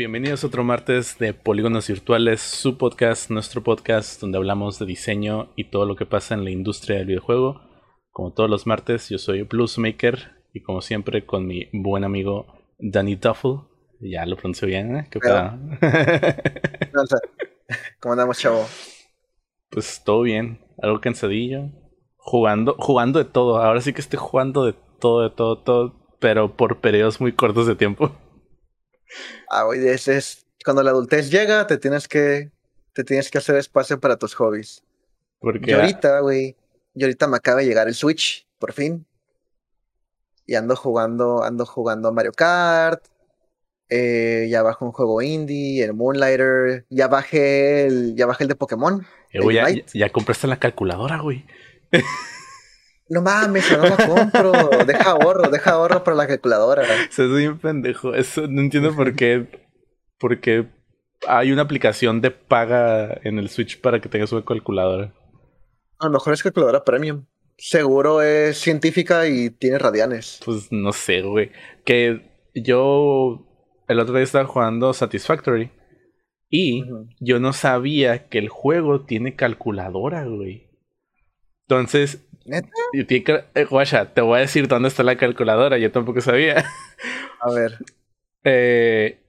[0.00, 5.64] Bienvenidos otro martes de Polígonos Virtuales, su podcast, nuestro podcast donde hablamos de diseño y
[5.64, 7.60] todo lo que pasa en la industria del videojuego.
[8.10, 13.16] Como todos los martes, yo soy Bluesmaker y como siempre con mi buen amigo Danny
[13.16, 13.60] Duffel.
[14.00, 15.08] Ya lo pronuncio bien, ¿eh?
[15.10, 15.20] ¿Qué
[18.00, 18.66] ¿Cómo andamos, chavo?
[19.68, 21.68] Pues todo bien, algo cansadillo.
[22.16, 23.58] Jugando, jugando de todo.
[23.58, 27.66] Ahora sí que estoy jugando de todo, de todo, todo, pero por periodos muy cortos
[27.66, 28.16] de tiempo.
[29.48, 32.50] Ah, güey, es, cuando la adultez llega, te tienes que,
[32.94, 34.82] te tienes que hacer espacio para tus hobbies.
[35.40, 36.56] Porque ahorita, güey,
[36.94, 39.06] yo ahorita me acaba de llegar el Switch, por fin.
[40.50, 43.04] Y ando jugando, ando jugando Mario Kart.
[43.88, 46.86] Eh, ya bajé un juego indie, el Moonlighter.
[46.90, 49.06] Ya bajé el, ya bajé el de Pokémon.
[49.32, 51.46] Eh, ya, compraste la calculadora, güey.
[53.12, 54.52] No mames, no la compro.
[54.86, 56.84] Deja ahorro, deja ahorro para la calculadora.
[57.10, 58.14] Se soy un pendejo.
[58.14, 59.48] Eso no entiendo por qué.
[60.16, 60.68] Porque
[61.26, 65.12] hay una aplicación de paga en el Switch para que tengas una calculadora.
[65.98, 67.26] A lo mejor es calculadora premium.
[67.62, 70.40] Seguro es científica y tiene radianes.
[70.44, 71.52] Pues no sé, güey.
[71.84, 72.22] Que
[72.54, 73.46] yo
[73.86, 75.70] el otro día estaba jugando Satisfactory.
[76.48, 76.84] Y
[77.20, 80.68] yo no sabía que el juego tiene calculadora, güey.
[81.68, 86.64] Entonces, eh, guacha, te voy a decir dónde está la calculadora, yo tampoco sabía.
[87.40, 87.78] A ver.
[88.42, 89.20] Eh,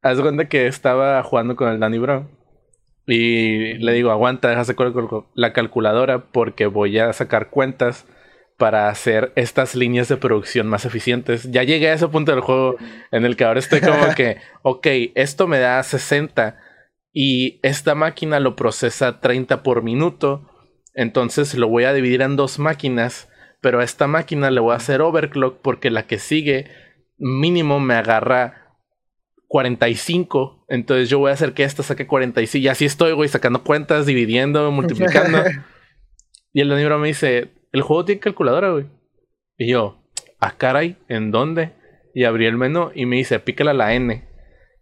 [0.00, 2.30] haz cuenta que estaba jugando con el Danny Bro.
[3.06, 4.92] Y le digo, aguanta, deja sacar
[5.34, 8.06] la calculadora porque voy a sacar cuentas
[8.58, 11.50] para hacer estas líneas de producción más eficientes.
[11.50, 12.76] Ya llegué a ese punto del juego
[13.10, 16.60] en el que ahora estoy como que, ok, esto me da 60
[17.12, 20.48] y esta máquina lo procesa 30 por minuto
[20.94, 23.28] entonces lo voy a dividir en dos máquinas,
[23.60, 26.70] pero a esta máquina le voy a hacer overclock porque la que sigue
[27.18, 28.61] mínimo me agarra
[29.52, 30.64] 45.
[30.68, 32.64] Entonces yo voy a hacer que esta saque 45.
[32.64, 35.42] Y así estoy, güey, sacando cuentas, dividiendo, multiplicando.
[36.54, 38.86] y el libro me dice, el juego tiene calculadora, güey.
[39.58, 40.02] Y yo,
[40.40, 41.72] ah, caray, ¿en dónde?
[42.14, 44.26] Y abrí el menú y me dice, pícala la N.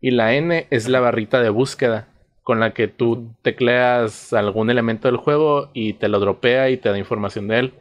[0.00, 2.06] Y la N es la barrita de búsqueda
[2.44, 6.90] con la que tú tecleas algún elemento del juego y te lo dropea y te
[6.90, 7.74] da información de él.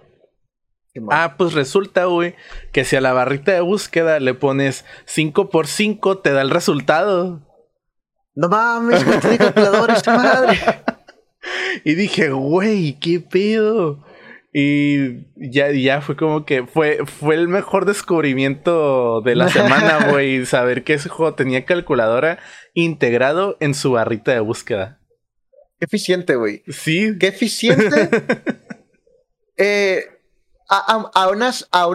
[1.11, 2.35] Ah, pues resulta, güey,
[2.71, 6.49] que si a la barrita de búsqueda le pones 5 por 5 te da el
[6.49, 7.41] resultado.
[8.35, 10.59] No mames, tiene calculador esta madre.
[11.83, 14.03] y dije, güey, ¿qué pedo?
[14.51, 20.45] Y ya, ya fue como que fue, fue el mejor descubrimiento de la semana, güey.
[20.45, 22.39] saber que ese juego tenía calculadora
[22.73, 24.99] integrado en su barrita de búsqueda.
[25.79, 26.63] Qué eficiente, güey.
[26.67, 27.17] Sí.
[27.19, 28.09] Qué eficiente.
[29.57, 30.05] eh,
[30.69, 31.41] aún,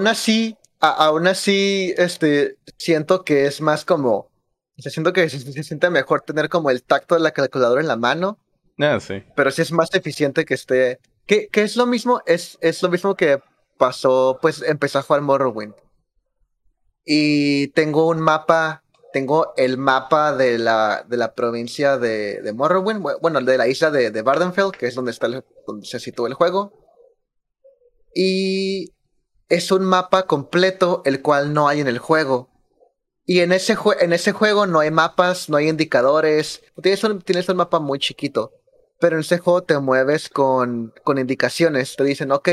[0.09, 4.29] así, aún así, este, siento que es más como.
[4.77, 7.89] O siento que se, se, siente mejor tener como el tacto de la calculadora en
[7.89, 8.39] la mano.
[8.79, 9.23] Ah, sí.
[9.37, 13.15] Pero sí es más eficiente que esté que, es lo mismo, es, es lo mismo
[13.15, 13.41] que
[13.79, 15.75] pasó, pues empecé a jugar Morrowind.
[17.05, 23.03] Y tengo un mapa, tengo el mapa de la, de la provincia de, de Morrowind,
[23.21, 25.29] bueno, de la isla de, de Bardenfell, que es donde, está
[25.67, 26.73] donde se sitúa el juego.
[28.14, 28.92] Y
[29.48, 32.50] es un mapa completo, el cual no hay en el juego.
[33.26, 36.62] Y en ese, en ese juego no hay mapas, no hay indicadores.
[36.82, 38.52] Tienes un, tienes un mapa muy chiquito.
[39.00, 41.97] Pero en ese juego te mueves con, con indicaciones.
[41.97, 42.48] Te dicen, ok,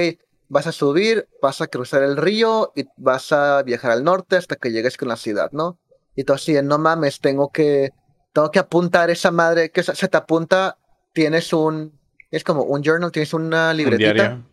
[0.52, 4.58] vas a subir, vas a cruzar el río y vas a viajar al norte hasta
[4.58, 5.80] que llegues con la ciudad, ¿no?
[6.14, 7.92] Y tú así, no mames, tengo que,
[8.34, 10.78] tengo que apuntar esa madre, que se te apunta,
[11.14, 11.98] tienes un,
[12.32, 14.34] es como un journal, tienes una libretita.
[14.34, 14.51] Un.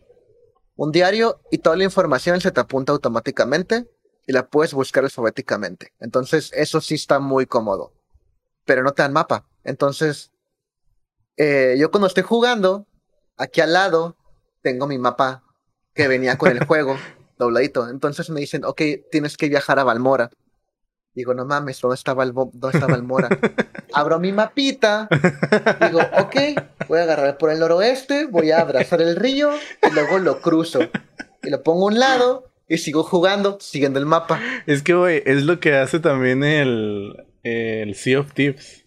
[0.79, 3.85] Un diario y toda la información se te apunta automáticamente
[4.25, 5.91] y la puedes buscar alfabéticamente.
[5.99, 7.91] Entonces, eso sí está muy cómodo.
[8.63, 9.45] Pero no te dan mapa.
[9.65, 10.31] Entonces,
[11.35, 12.87] eh, yo cuando estoy jugando,
[13.35, 14.15] aquí al lado
[14.61, 15.43] tengo mi mapa
[15.93, 16.97] que venía con el juego
[17.37, 17.89] dobladito.
[17.89, 18.81] Entonces me dicen, ok,
[19.11, 20.29] tienes que viajar a Valmora.
[21.19, 23.27] Digo, no mames, ¿dónde está, ¿dónde está Valmora?
[23.93, 25.09] Abro mi mapita.
[25.81, 26.35] Digo, ok,
[26.87, 29.51] voy a agarrar por el noroeste, voy a abrazar el río
[29.85, 30.79] y luego lo cruzo.
[31.43, 34.39] Y lo pongo a un lado y sigo jugando, siguiendo el mapa.
[34.65, 38.85] Es que, güey, es lo que hace también el, el Sea of Tips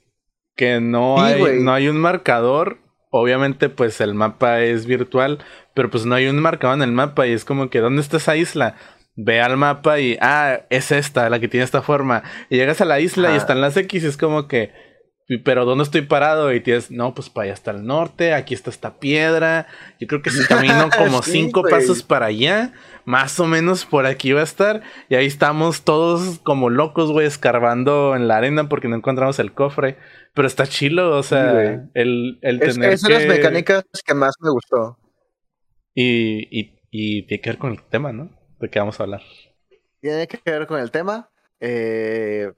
[0.57, 2.79] que no, hay, no hay un marcador.
[3.11, 5.45] Obviamente, pues el mapa es virtual,
[5.75, 8.17] pero pues no hay un marcador en el mapa y es como que, ¿dónde está
[8.17, 8.77] esa isla?
[9.17, 12.23] Ve al mapa y, ah, es esta, la que tiene esta forma.
[12.51, 14.73] Y llegas a la isla y están las X y es como que,
[15.45, 16.53] pero ¿dónde estoy parado?
[16.53, 19.67] Y tienes, no, pues para allá está el norte, aquí está esta piedra.
[20.01, 22.73] Yo creo que si camino como cinco pasos para allá,
[23.05, 24.83] más o menos por aquí va a estar.
[25.09, 29.53] Y ahí estamos todos como locos, güey, escarbando en la arena porque no encontramos el
[29.53, 29.97] cofre.
[30.35, 32.93] Pero está chilo, o sea, el, el tener.
[32.93, 34.99] Es, las mecánicas que más me gustó.
[35.95, 38.42] Y, y, y tiene que ver con el tema, ¿no?
[38.63, 39.23] ¿De qué vamos a hablar?
[40.01, 41.29] Tiene que ver con el tema.
[41.59, 42.53] Eh,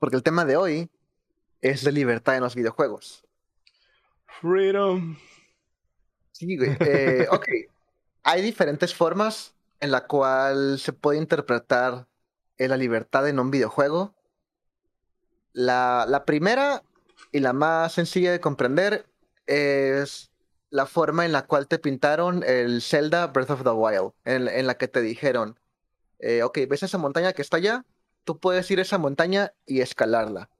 [0.00, 0.90] porque el tema de hoy
[1.60, 3.24] es de libertad en los videojuegos.
[4.40, 5.16] Freedom.
[6.32, 6.76] Sí, güey.
[6.80, 7.46] Eh, ok.
[8.24, 12.08] Hay diferentes formas en la cual se puede interpretar
[12.58, 14.16] la libertad en un videojuego.
[15.52, 16.82] La, la primera
[17.30, 19.06] y la más sencilla de comprender
[19.46, 20.31] es
[20.72, 24.76] la forma en la cual te pintaron el Zelda Breath of the Wild, en, la
[24.76, 25.60] que te dijeron,
[26.18, 27.84] eh, ok, ¿ves esa montaña que está allá?
[28.24, 30.50] Tú puedes ir a esa montaña y escalarla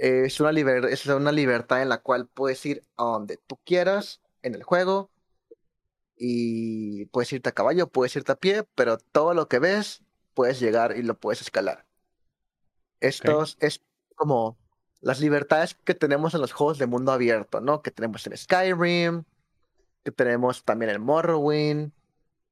[0.00, 0.50] es, una
[0.88, 5.10] es una libertad en la cual puedes ir a donde tú quieras en el juego
[6.16, 10.02] y puedes irte a caballo, puedes irte a pie, pero todo lo que ves
[10.34, 11.86] puedes llegar y lo puedes escalar.
[13.00, 13.82] Esto es
[14.14, 14.58] como
[15.00, 17.82] las libertades que tenemos en los juegos de mundo abierto, ¿no?
[17.82, 19.24] Que tenemos en Skyrim,
[20.04, 21.92] que tenemos también en Morrowind,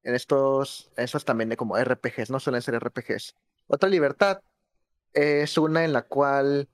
[0.03, 3.35] en estos, estos también de como RPGs, no suelen ser RPGs.
[3.67, 4.41] Otra libertad
[5.13, 6.69] es una en la cual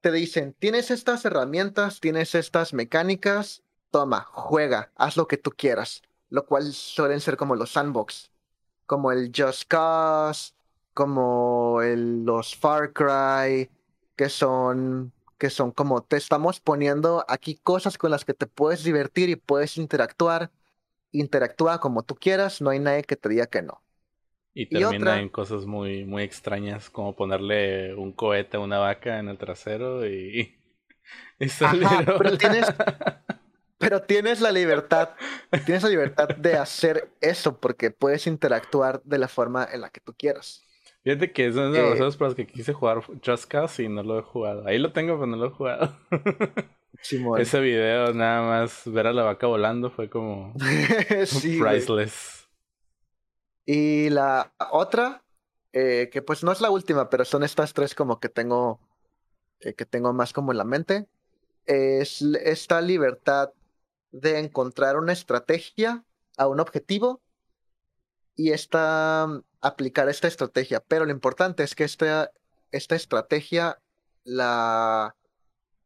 [0.00, 6.02] te dicen, tienes estas herramientas, tienes estas mecánicas, toma, juega, haz lo que tú quieras,
[6.28, 8.30] lo cual suelen ser como los sandbox,
[8.86, 10.54] como el Just Cause,
[10.94, 13.70] como el, los Far Cry,
[14.16, 18.84] que son que son como te estamos poniendo aquí cosas con las que te puedes
[18.84, 20.52] divertir y puedes interactuar,
[21.12, 23.82] interactúa como tú quieras, no hay nadie que te diga que no.
[24.54, 29.28] Y termina en cosas muy, muy extrañas, como ponerle un cohete a una vaca en
[29.28, 30.58] el trasero y,
[31.40, 31.48] y
[32.16, 32.72] pero tienes,
[33.78, 35.10] pero tienes la libertad,
[35.64, 40.00] tienes la libertad de hacer eso porque puedes interactuar de la forma en la que
[40.00, 40.62] tú quieras.
[41.02, 43.88] Fíjate que es una de las cosas por las que quise jugar Just Cause y
[43.88, 44.66] no lo he jugado.
[44.66, 45.96] Ahí lo tengo, pero no lo he jugado.
[47.38, 50.52] Ese video, nada más ver a la vaca volando fue como
[51.58, 52.48] priceless.
[53.64, 55.22] Y la otra,
[55.72, 58.80] eh, que pues no es la última, pero son estas tres como que tengo,
[59.60, 61.06] eh, que tengo más como en la mente,
[61.64, 63.52] es esta libertad
[64.12, 66.04] de encontrar una estrategia
[66.36, 67.22] a un objetivo
[68.36, 69.28] y esta,
[69.60, 70.82] aplicar esta estrategia.
[70.86, 72.30] Pero lo importante es que esta,
[72.72, 73.78] esta estrategia
[74.24, 75.14] la,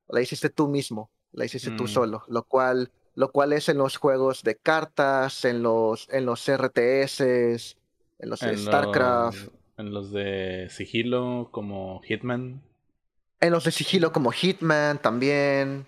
[0.08, 1.88] la hiciste tú mismo, la hiciste tú mm.
[1.88, 6.50] solo, lo cual lo cual es en los juegos de cartas, en los, en los
[6.50, 9.48] RTS, en los de StarCraft.
[9.76, 12.62] en los de sigilo como Hitman.
[13.40, 15.86] En los de sigilo como Hitman también.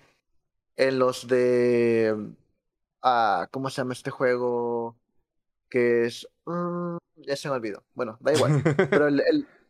[0.77, 2.15] En los de...
[3.01, 4.95] Ah, ¿Cómo se llama este juego?
[5.69, 6.27] Que es...
[6.45, 7.83] Mm, ya se me olvidó.
[7.93, 8.61] Bueno, da igual.
[8.89, 9.21] Pero el,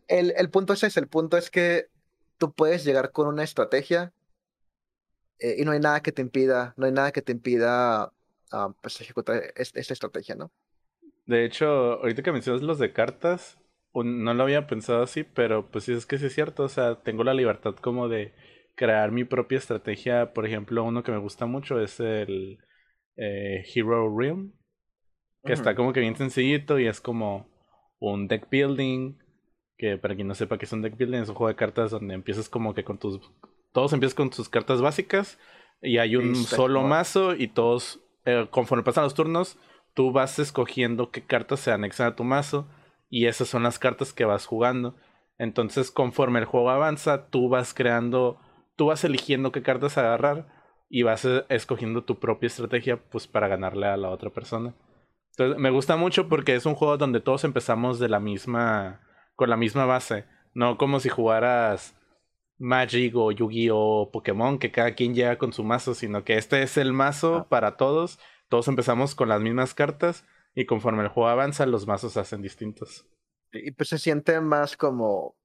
[0.07, 0.99] el, el, punto es ese.
[0.99, 1.89] El punto es que
[2.37, 4.13] tú puedes llegar con una estrategia
[5.39, 8.11] eh, y no hay nada que te impida, no hay nada que te impida
[8.51, 10.51] ah, pues, ejecutar esta estrategia, ¿no?
[11.25, 13.57] De hecho, ahorita que mencionas los de cartas,
[13.93, 17.01] no lo había pensado así, pero pues sí es que sí es cierto, o sea,
[17.01, 18.33] tengo la libertad como de
[18.75, 22.59] crear mi propia estrategia, por ejemplo, uno que me gusta mucho es el
[23.17, 24.53] eh, Hero Realm,
[25.43, 27.47] que está como que bien sencillito y es como
[27.99, 29.17] un deck building,
[29.77, 31.91] que para quien no sepa qué es un deck building, es un juego de cartas
[31.91, 33.19] donde empiezas como que con tus
[33.71, 35.37] todos empiezan con sus cartas básicas
[35.81, 39.57] y hay un solo mazo y todos, eh, conforme pasan los turnos,
[39.93, 42.67] tú vas escogiendo qué cartas se anexan a tu mazo
[43.09, 44.95] y esas son las cartas que vas jugando.
[45.37, 48.39] Entonces, conforme el juego avanza, tú vas creando,
[48.75, 50.47] tú vas eligiendo qué cartas agarrar
[50.89, 54.73] y vas eh, escogiendo tu propia estrategia pues para ganarle a la otra persona.
[55.37, 59.01] Entonces, me gusta mucho porque es un juego donde todos empezamos de la misma
[59.35, 60.25] con la misma base,
[60.55, 61.95] no como si jugaras
[62.57, 64.01] Magic o Yu-Gi-Oh!
[64.01, 67.35] o Pokémon, que cada quien llega con su mazo, sino que este es el mazo
[67.35, 67.49] ah.
[67.49, 68.17] para todos.
[68.49, 70.25] Todos empezamos con las mismas cartas
[70.55, 73.05] y conforme el juego avanza, los mazos se hacen distintos.
[73.51, 75.35] Y pues se siente más como.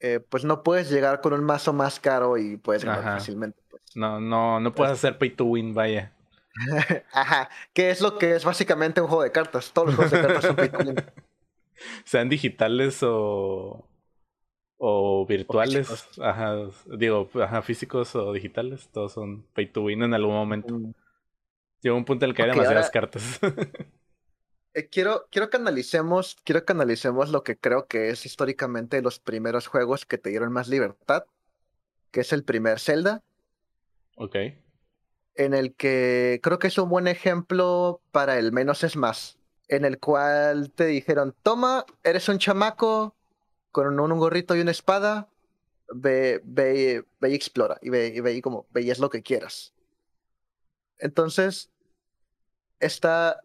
[0.00, 3.62] Eh, pues no puedes llegar con un mazo más caro y puedes ganar fácilmente.
[3.70, 3.82] Pues.
[3.94, 6.12] No, no, no puedes hacer pay to win, vaya.
[7.12, 9.72] Ajá, que es lo que es básicamente un juego de cartas.
[9.72, 10.96] Todos los juegos de cartas son win.
[12.04, 13.88] Sean digitales o,
[14.78, 16.56] o virtuales, ajá,
[16.96, 20.78] digo, ajá, físicos o digitales, todos son pay to win en algún momento.
[20.78, 20.92] Mm.
[21.80, 23.40] Llegó un punto en el que hay demasiadas cartas.
[24.74, 29.18] Eh, quiero, quiero que analicemos, quiero que analicemos lo que creo que es históricamente los
[29.18, 31.26] primeros juegos que te dieron más libertad,
[32.10, 33.22] que es el primer Zelda.
[34.16, 34.36] Ok.
[35.34, 39.38] En el que creo que es un buen ejemplo para el menos es más.
[39.68, 43.14] En el cual te dijeron, toma, eres un chamaco
[43.70, 45.28] con un, gorrito y una espada,
[45.88, 49.72] ve, ve, ve y explora, y ve, y ve y como, ve lo que quieras.
[50.98, 51.70] Entonces,
[52.80, 53.40] está,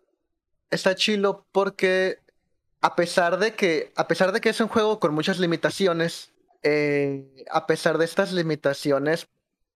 [0.69, 2.19] está chilo porque
[2.81, 6.31] a pesar de que, a pesar de que es un juego con muchas limitaciones,
[6.63, 9.27] eh, a pesar de estas limitaciones,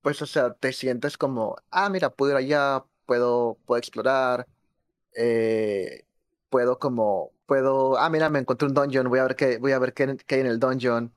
[0.01, 4.47] pues, o sea, te sientes como, ah, mira, puedo ir allá, puedo, puedo explorar,
[5.15, 6.05] eh,
[6.49, 9.79] puedo como, puedo, ah, mira, me encontré un dungeon, voy a ver qué, voy a
[9.79, 11.13] ver qué, hay en el dungeon.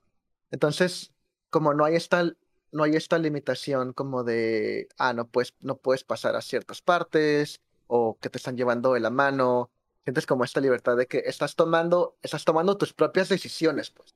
[0.51, 1.13] Entonces,
[1.51, 2.25] como no hay esta,
[2.73, 7.61] no hay esta limitación como de, ah, no puedes, no puedes pasar a ciertas partes,
[7.87, 9.71] o que te están llevando de la mano,
[10.05, 14.15] sientes como esta libertad de que estás tomando, estás tomando tus propias decisiones, pues.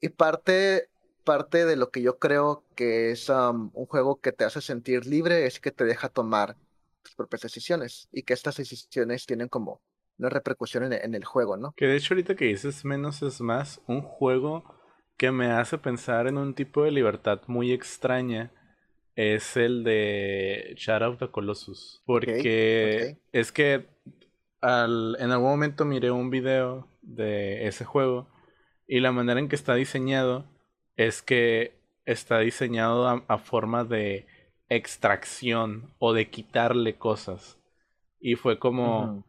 [0.00, 0.90] Y parte,
[1.30, 5.06] parte de lo que yo creo que es um, un juego que te hace sentir
[5.06, 6.56] libre es que te deja tomar
[7.04, 9.80] tus propias decisiones y que estas decisiones tienen como
[10.18, 11.72] una repercusión en, el juego, ¿no?
[11.76, 14.64] Que de hecho ahorita que dices menos es más, un juego
[15.16, 18.52] que me hace pensar en un tipo de libertad muy extraña
[19.14, 22.02] es el de Shadow of the Colossus.
[22.06, 23.86] Porque es que
[24.60, 28.26] al, en algún momento miré un video de ese juego
[28.88, 30.58] y la manera en que está diseñado
[31.06, 31.72] es que
[32.04, 34.26] está diseñado a, forma de
[34.68, 37.58] extracción o de quitarle cosas.
[38.20, 39.24] Y fue como...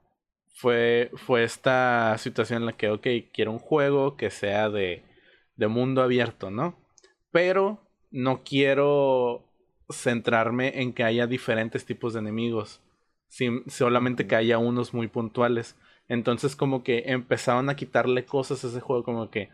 [0.54, 5.02] Fue, fue esta situación en la que, ok, quiero un juego que sea de,
[5.56, 6.76] de mundo abierto, ¿no?
[7.32, 7.80] Pero
[8.12, 9.42] no quiero
[9.90, 12.80] centrarme en que haya diferentes tipos de enemigos,
[13.68, 15.78] solamente que haya unos muy puntuales.
[16.10, 19.50] Entonces como que empezaron a quitarle cosas a ese juego, como que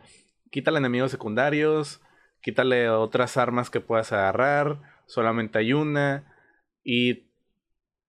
[0.50, 2.02] quítale enemigos secundarios,
[2.48, 6.34] quítale otras armas que puedas agarrar, solamente hay una.
[6.82, 7.24] Y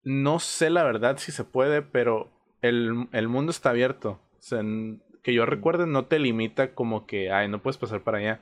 [0.02, 2.30] no sé la verdad si se puede, pero
[2.62, 4.18] el, el mundo está abierto.
[5.22, 8.40] que yo recuerde no te limita como que, ay, no puedes pasar para allá.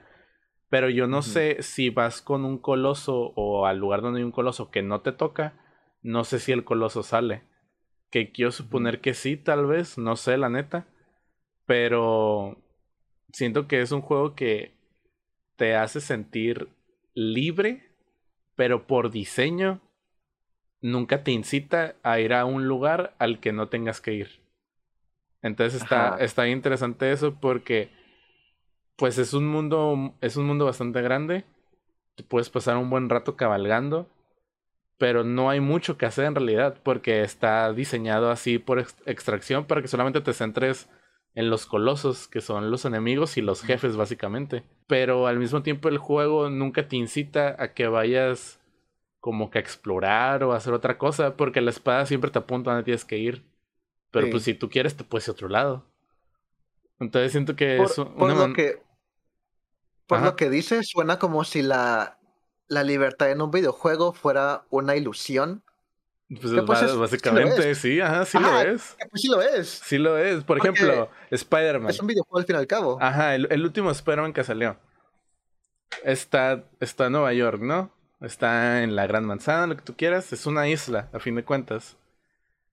[0.71, 4.31] Pero yo no sé si vas con un coloso o al lugar donde hay un
[4.31, 5.55] coloso que no te toca,
[6.03, 7.43] no sé si el coloso sale.
[8.11, 10.87] Que quiero suponer que sí, tal vez, no sé, la neta.
[11.67, 12.63] Pero
[13.33, 14.78] siento que es un juego que
[15.59, 16.69] te hace sentir
[17.15, 17.91] libre,
[18.55, 19.81] pero por diseño
[20.81, 24.41] nunca te incita a ir a un lugar al que no tengas que ir.
[25.43, 27.91] Entonces está, está interesante eso porque
[28.97, 31.45] pues es un mundo, es un mundo bastante grande.
[32.15, 34.09] Te puedes pasar un buen rato cabalgando,
[34.97, 39.83] pero no hay mucho que hacer en realidad porque está diseñado así por extracción para
[39.83, 40.89] que solamente te centres
[41.35, 44.65] en los colosos, que son los enemigos y los jefes básicamente.
[44.87, 48.61] Pero al mismo tiempo el juego nunca te incita a que vayas
[49.21, 52.71] como que a explorar o a hacer otra cosa, porque la espada siempre te apunta
[52.71, 53.45] a donde tienes que ir.
[54.11, 55.85] Pero pues si tú quieres te puedes ir a otro lado.
[56.99, 58.81] Entonces siento que es una que
[60.09, 62.19] por lo que dice, suena como si la,
[62.67, 65.63] la libertad en un videojuego fuera una ilusión.
[66.29, 68.97] Pues, pues básicamente, sí, ajá, sí lo es.
[69.11, 69.69] Pues sí lo es.
[69.69, 70.45] Sí lo es.
[70.45, 71.91] Por ejemplo, Spider-Man.
[71.91, 72.99] Es un videojuego al fin y al cabo.
[73.01, 74.79] Ajá, el, último Spider-Man que salió.
[76.05, 77.95] Está, está en Nueva York, ¿no?
[78.21, 80.31] Está en la Gran Manzana, lo que tú quieras.
[80.35, 81.97] Es una isla, a fin de cuentas.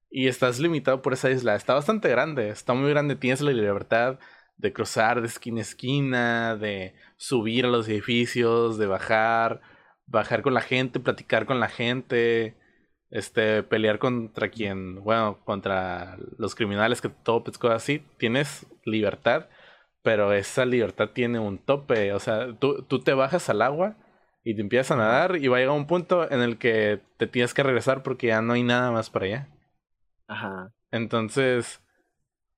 [0.09, 1.55] Y estás limitado por esa isla.
[1.55, 3.15] Está bastante grande, está muy grande.
[3.15, 4.19] Tienes la libertad
[4.57, 9.61] de cruzar de esquina a esquina, de subir a los edificios, de bajar,
[10.07, 12.57] bajar con la gente, platicar con la gente,
[13.09, 18.03] este, pelear contra quien, bueno, contra los criminales que todo cosas así.
[18.17, 19.47] Tienes libertad,
[20.01, 22.13] pero esa libertad tiene un tope.
[22.13, 23.97] O sea, tú, tú te bajas al agua
[24.43, 27.27] y te empiezas a nadar y va a llegar un punto en el que te
[27.27, 29.49] tienes que regresar porque ya no hay nada más para allá.
[30.27, 30.71] Ajá.
[30.91, 31.81] Entonces,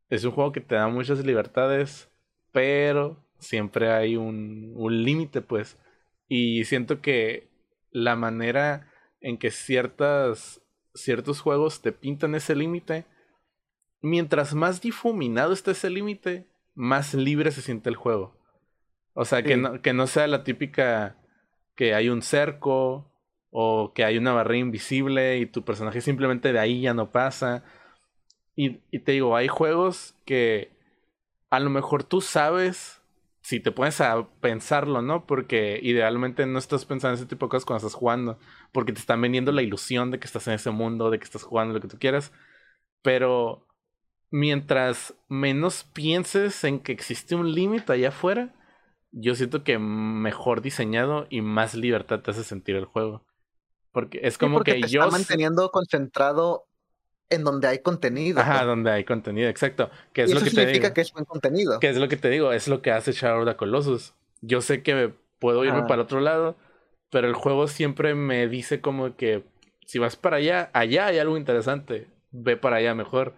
[0.10, 2.10] es un juego que te da muchas libertades,
[2.52, 5.78] pero siempre hay un, un límite, pues.
[6.28, 7.50] Y siento que
[7.92, 8.92] la manera
[9.28, 10.62] en que ciertas,
[10.94, 13.06] ciertos juegos te pintan ese límite,
[14.02, 18.38] mientras más difuminado esté ese límite, más libre se siente el juego.
[19.14, 21.18] O sea, que, no, que no sea la típica
[21.76, 23.12] que hay un cerco
[23.52, 27.66] o que hay una barrera invisible y tu personaje simplemente de ahí ya no pasa.
[28.56, 30.72] Y, te digo, hay juegos que
[31.50, 32.97] a lo mejor tú sabes
[33.48, 35.26] si te pones a pensarlo, ¿no?
[35.26, 38.38] Porque idealmente no estás pensando en ese tipo de cosas cuando estás jugando,
[38.74, 41.44] porque te están vendiendo la ilusión de que estás en ese mundo, de que estás
[41.44, 42.34] jugando lo que tú quieras,
[43.02, 43.66] pero
[44.32, 48.54] mientras menos pienses en que existe un límite allá afuera,
[49.12, 53.26] yo siento que mejor diseñado y más libertad te hace sentir el juego.
[53.94, 55.06] Porque es como que yo.
[55.06, 56.67] Está manteniendo concentrado
[57.30, 58.40] en donde hay contenido.
[58.40, 59.90] Ajá, donde hay contenido, exacto.
[60.14, 61.80] Que es lo que significa que es buen contenido.
[61.80, 64.14] Que es lo que te digo, es lo que hace Shadow of the Colossus.
[64.42, 66.56] Yo sé que puedo irme para otro lado,
[67.10, 69.44] pero el juego siempre me dice como que
[69.86, 73.34] si vas para allá, allá hay algo interesante, ve para allá mejor.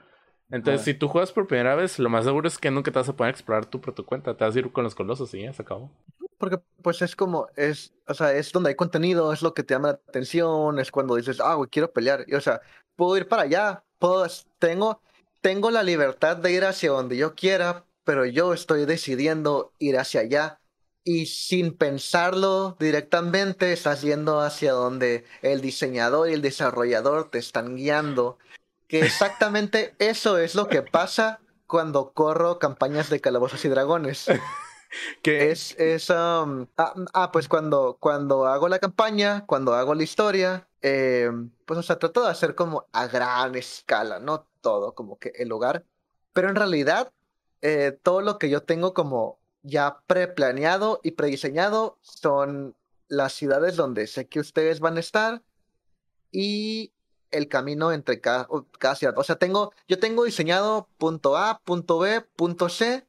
[0.51, 3.07] Entonces, si tú juegas por primera vez, lo más seguro es que nunca te vas
[3.07, 5.43] a poder explorar tú por tu cuenta, te vas a ir con los colosos y
[5.43, 5.91] ya se acabó.
[6.39, 9.75] Porque pues es como, es, o sea, es donde hay contenido, es lo que te
[9.75, 12.23] llama la atención, es cuando dices, ah, güey, quiero pelear.
[12.27, 12.61] Y, o sea,
[12.99, 14.27] puedo ir para allá, puedo,
[14.59, 15.01] tengo,
[15.39, 20.19] tengo la libertad de ir hacia donde yo quiera, pero yo estoy decidiendo ir hacia
[20.19, 20.59] allá
[21.05, 27.77] y sin pensarlo directamente estás yendo hacia donde el diseñador y el desarrollador te están
[27.77, 28.37] guiando.
[28.89, 34.25] Que exactamente eso es lo que pasa cuando corro campañas de calabozos y dragones.
[35.21, 40.03] Que es, es um, ah, ah, pues cuando, cuando hago la campaña, cuando hago la
[40.03, 45.19] historia, em, pues o sea, trato de hacer como a gran escala, no todo, como
[45.19, 45.85] que el hogar,
[46.33, 47.11] pero en realidad
[47.61, 52.75] eh, todo lo que yo tengo como ya preplaneado y prediseñado son
[53.07, 55.41] las ciudades donde sé que ustedes van a estar
[56.31, 56.93] y
[57.31, 58.47] el camino entre cada,
[58.95, 59.17] ciudad.
[59.17, 63.05] O sea, tengo, yo tengo diseñado punto A, punto B, punto C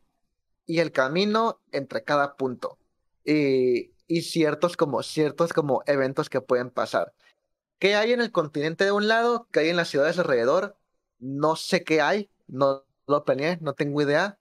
[0.70, 2.78] y el camino entre cada punto.
[3.24, 7.12] Y, y ciertos como, ciertos como eventos que pueden pasar.
[7.78, 9.48] ¿Qué hay en el continente de un lado?
[9.52, 10.76] ¿Qué hay en las ciudades alrededor?
[11.18, 14.40] No sé qué hay, no lo planeé, no tengo idea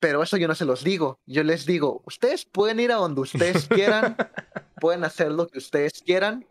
[0.00, 1.20] pero eso yo no se los digo.
[1.26, 4.16] Yo les digo, ustedes pueden ir a donde ustedes quieran,
[4.80, 6.46] pueden hacer lo que ustedes quieran,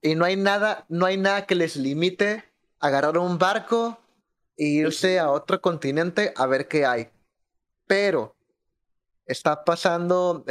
[0.00, 2.44] y no hay nada, no hay nada que les limite
[2.78, 3.98] agarrar un barco
[4.56, 7.10] e irse a otro continente a ver qué hay.
[7.86, 8.36] Pero
[9.28, 10.44] está pasando,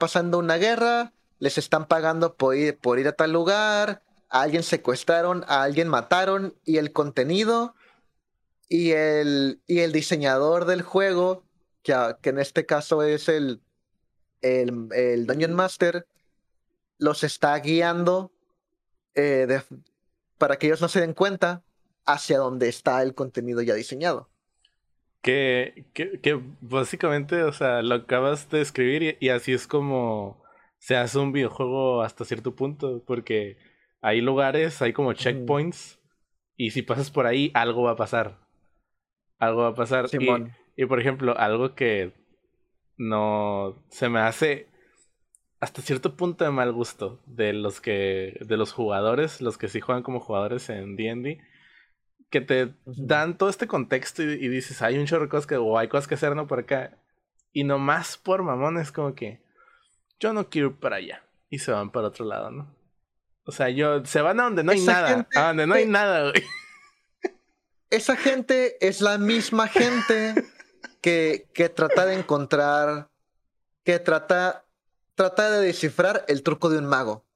[0.00, 5.62] pasando una guerra, les están pagando por ir, a tal lugar, a alguien secuestraron, a
[5.62, 7.74] alguien mataron, y el contenido
[8.68, 11.44] y el, diseñador del juego,
[11.82, 13.60] que, que en este caso es el,
[14.40, 16.06] el, el, Dungeon Master,
[16.98, 18.32] los está guiando
[19.14, 19.62] eh,
[20.38, 21.62] para que ellos no se den cuenta
[22.06, 24.29] hacia dónde está el contenido ya diseñado.
[25.22, 30.42] Que, que, que básicamente, o sea, lo acabas de escribir y, así es como
[30.78, 33.58] se hace un videojuego hasta cierto punto, porque
[34.00, 36.00] hay lugares, hay como checkpoints,
[36.56, 38.38] y si pasas por ahí, algo va a pasar.
[39.38, 40.06] Algo va a pasar.
[40.76, 42.12] Y, por ejemplo, algo que
[42.98, 44.66] no se me hace
[45.58, 49.80] hasta cierto punto de mal gusto de los que de los jugadores, los que sí
[49.80, 51.40] juegan como jugadores en D&D,
[52.30, 55.78] que te dan todo este contexto y, dices, hay un chorro de cosas que o
[55.78, 56.96] hay cosas que hacer no por acá
[57.52, 59.42] y nomás por mamones como que
[60.18, 62.74] yo no quiero ir para allá y se van para otro lado, ¿no?
[63.44, 66.30] O sea, yo se van a donde no hay nada, a donde no hay nada,
[66.30, 66.44] güey
[67.90, 70.34] esa gente es la misma gente
[71.02, 73.10] que, que trata de encontrar,
[73.84, 74.64] que trata,
[75.16, 77.26] trata de descifrar el truco de un mago.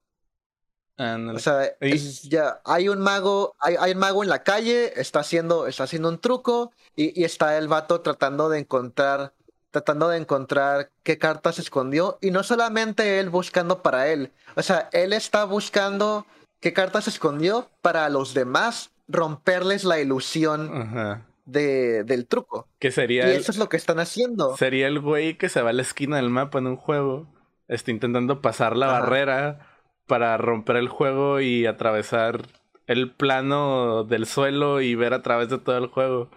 [0.97, 1.75] O sea,
[2.23, 6.07] ya hay un mago, hay, hay, un mago en la calle, está haciendo, está haciendo
[6.07, 9.33] un truco y, y, está el vato tratando de encontrar,
[9.71, 14.87] tratando de encontrar qué cartas escondió y no solamente él buscando para él, o sea,
[14.93, 16.25] él está buscando
[16.61, 22.69] qué cartas escondió para los demás romperles la ilusión de, del truco.
[22.79, 23.33] Que sería.
[23.33, 24.55] Y eso es lo que están haciendo.
[24.55, 27.27] Sería el güey que se va a la esquina del mapa en un juego,
[27.67, 29.74] está intentando pasar la barrera
[30.07, 32.47] para romper el juego y atravesar
[32.87, 36.29] el plano del suelo y ver a través de todo el juego.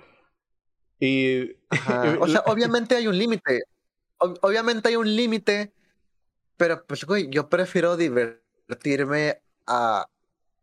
[1.00, 1.52] Y.
[2.20, 3.62] o sea, obviamente hay un límite.
[4.18, 5.72] obviamente hay un límite.
[6.56, 10.06] Pero pues, güey, yo prefiero divertirme a,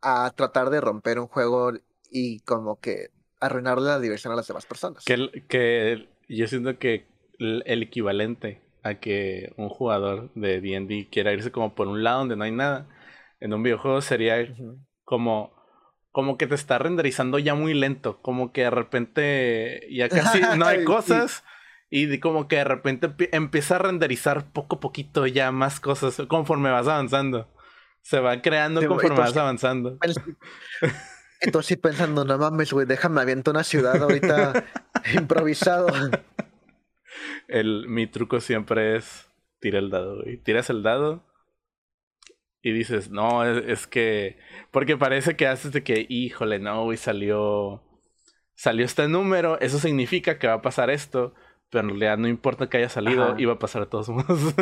[0.02, 1.72] a tratar de romper un juego
[2.10, 5.04] y como que arruinar la diversión a las demás personas.
[5.04, 7.06] Que, que yo siento que
[7.38, 12.36] el, equivalente a que un jugador de D&D quiera irse como por un lado donde
[12.36, 12.86] no hay nada
[13.40, 14.36] en un videojuego sería
[15.04, 15.54] como
[16.16, 20.64] como que te está renderizando ya muy lento, como que de repente ya casi no
[20.64, 21.44] hay cosas
[21.90, 26.70] y como que de repente empieza a renderizar poco a poquito ya más cosas conforme
[26.70, 27.52] vas avanzando.
[28.00, 29.98] Se va creando conforme vas avanzando.
[31.42, 34.64] Entonces pensando, no mames, güey, déjame aviento una ciudad ahorita
[35.14, 35.88] improvisado.
[37.46, 39.26] El, mi truco siempre es
[39.60, 40.38] tira el dado, güey.
[40.38, 41.24] Tiras el dado
[42.66, 44.38] y dices, no, es, que.
[44.72, 47.80] Porque parece que haces de que, híjole, no, güey, salió.
[48.56, 51.32] salió este número, eso significa que va a pasar esto,
[51.70, 54.52] pero en realidad no importa que haya salido, iba a pasar a todos modos.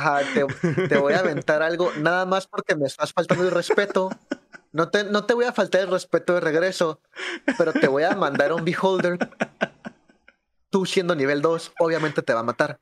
[0.00, 0.22] Ajá,
[0.88, 4.10] te, voy a aventar algo, nada más porque me estás faltando el respeto.
[4.72, 7.00] No te, no te voy a faltar el respeto de regreso,
[7.56, 9.16] pero te voy a mandar un beholder.
[10.70, 12.80] Tú siendo nivel 2, obviamente te va a matar.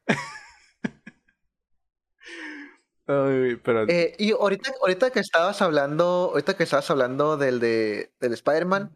[3.08, 8.94] Eh, y ahorita, ahorita que estabas hablando, ahorita que estabas hablando del de del Spider-Man,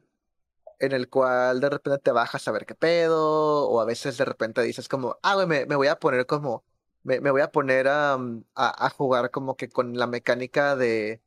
[0.79, 4.25] en el cual de repente te bajas a ver qué pedo, o a veces de
[4.27, 6.63] repente dices como, ah, güey, me, voy a poner como,
[7.05, 8.19] me, voy a poner a,
[8.55, 11.23] a, jugar como que con la mecánica de,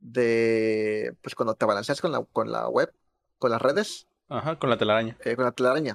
[0.00, 2.92] de, pues cuando te balanceas con la, con la web,
[3.38, 4.06] con las redes.
[4.28, 5.16] Ajá, con la telaraña.
[5.24, 5.94] Eh, con la telaraña.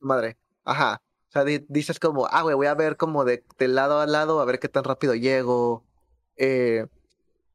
[0.00, 0.36] Madre.
[0.64, 1.00] Ajá.
[1.28, 4.44] O sea, dices como, ah, güey, voy a ver como de, lado a lado, a
[4.46, 5.84] ver qué tan rápido llego.
[6.36, 6.86] Eh,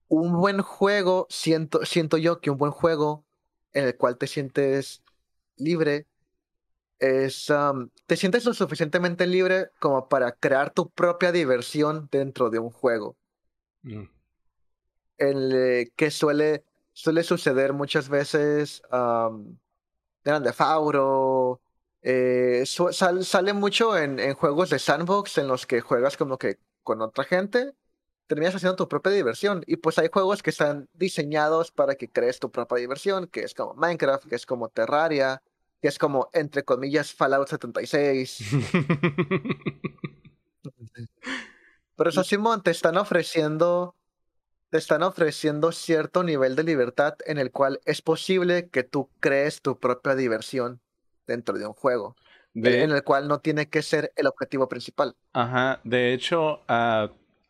[0.07, 3.25] un buen juego, siento, siento yo que un buen juego
[3.71, 5.01] en el cual te sientes
[5.57, 6.05] libre
[6.99, 12.59] es, um, te sientes lo suficientemente libre como para crear tu propia diversión dentro de
[12.59, 13.17] un juego.
[13.81, 14.03] Mm.
[15.17, 19.57] El, que suele, suele suceder muchas veces, um,
[20.23, 21.59] de Fauro,
[22.03, 27.23] eh, sale mucho en, juegos de sandbox en los que juegas como que con otra
[27.23, 27.71] gente,
[28.27, 29.63] terminas haciendo tu propia diversión.
[29.67, 33.53] Y pues hay juegos que están diseñados para que crees tu propia diversión, que es
[33.53, 35.41] como Minecraft, que es como Terraria,
[35.81, 38.39] que es como, entre comillas, Fallout 76.
[41.95, 43.95] Pero eso, Simón, te están ofreciendo.
[44.69, 49.61] Te están ofreciendo cierto nivel de libertad en el cual es posible que tú crees
[49.61, 50.82] tu propia diversión
[51.27, 52.15] dentro de un juego.
[52.55, 55.15] en el cual no tiene que ser el objetivo principal.
[55.33, 57.09] Ajá, de hecho, a,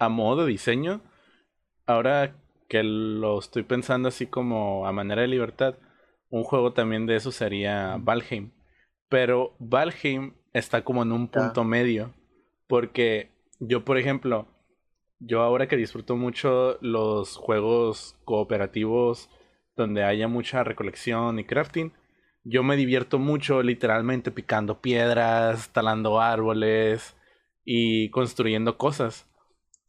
[0.10, 1.02] modo de diseño,
[1.86, 2.36] ahora
[2.68, 5.76] que lo estoy pensando así como a manera de libertad,
[6.30, 8.52] un juego también de eso sería Valheim.
[9.10, 12.14] Pero Valheim está como en un punto medio.
[12.68, 14.48] Porque yo, por ejemplo,
[15.20, 19.30] yo ahora que disfruto mucho los juegos cooperativos
[19.76, 21.94] donde haya mucha recolección y crafting,
[22.44, 27.16] yo me divierto mucho literalmente picando piedras, talando árboles
[27.66, 29.30] y construyendo cosas.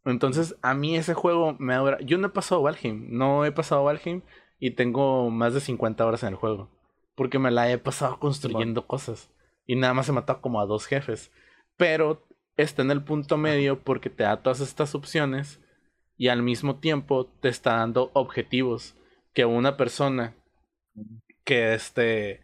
[0.05, 1.99] Entonces, a mí ese juego me adora.
[2.03, 4.23] Yo no he pasado Valheim, no he pasado Valheim
[4.59, 6.71] y tengo más de 50 horas en el juego.
[7.15, 9.31] Porque me la he pasado construyendo cosas.
[9.67, 11.33] Y nada más he matado como a dos jefes.
[11.77, 15.61] Pero está en el punto medio porque te da todas estas opciones
[16.17, 18.95] y al mismo tiempo te está dando objetivos
[19.33, 20.35] que una persona
[21.45, 22.44] que este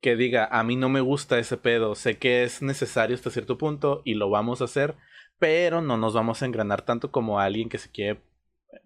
[0.00, 3.58] que diga, a mí no me gusta ese pedo, sé que es necesario hasta cierto
[3.58, 4.96] punto y lo vamos a hacer,
[5.38, 8.20] pero no nos vamos a engranar tanto como alguien que se quiere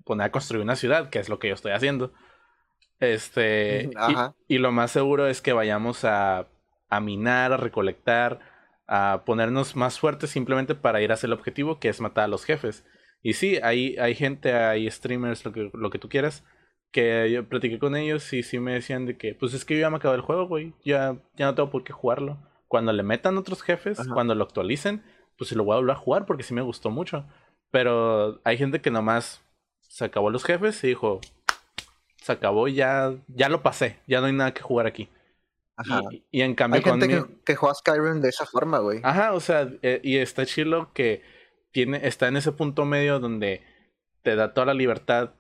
[0.05, 2.13] poner a construir una ciudad, que es lo que yo estoy haciendo.
[3.01, 3.91] Este,
[4.49, 6.49] y, lo más seguro es que vayamos a,
[6.89, 8.41] a minar, a recolectar,
[8.87, 12.45] a ponernos más fuertes simplemente para ir hacia el objetivo, que es matar a los
[12.45, 12.87] jefes.
[13.23, 16.45] Y sí, hay, hay gente, hay streamers, lo que, lo que tú quieras,
[16.95, 19.81] que yo platiqué con ellos y sí me decían de que, pues es que yo
[19.81, 22.39] ya me acabé el juego, güey, ya, ya no tengo por qué jugarlo.
[22.69, 25.03] Cuando le metan otros jefes, cuando lo actualicen,
[25.37, 27.27] pues se lo voy a volver a jugar porque sí me gustó mucho.
[27.73, 29.43] Pero hay gente que nomás
[29.81, 31.21] se acabó los jefes y dijo,
[32.23, 35.09] se acabó, ya, ya lo pasé, ya no hay nada que jugar aquí.
[35.75, 36.01] Ajá.
[36.31, 39.01] Y, en cambio hay gente que, que, juega Skyrim de esa forma, güey.
[39.03, 41.23] Ajá, o sea, eh, y está chido que
[41.73, 43.65] tiene, está en ese punto medio donde
[44.23, 45.33] te da toda la libertad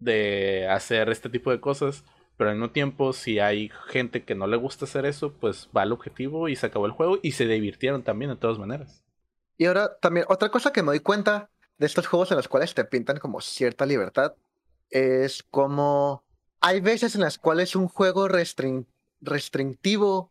[0.00, 2.04] de hacer este tipo de cosas,
[2.36, 5.82] pero al mismo tiempo, si hay gente que no le gusta hacer eso, pues va
[5.82, 9.04] al objetivo y se acabó el juego y se divirtieron también de todas maneras.
[9.58, 12.74] Y ahora también, otra cosa que me doy cuenta de estos juegos en los cuales
[12.74, 14.34] te pintan como cierta libertad
[14.90, 16.24] es como
[16.60, 18.28] hay veces en las cuales un juego
[19.20, 20.30] restrictivo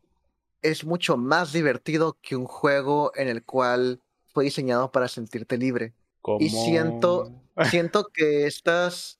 [0.61, 5.93] es mucho más divertido que un juego en el cual fue diseñado para sentirte libre.
[6.39, 7.31] Y siento,
[7.69, 9.18] siento que estas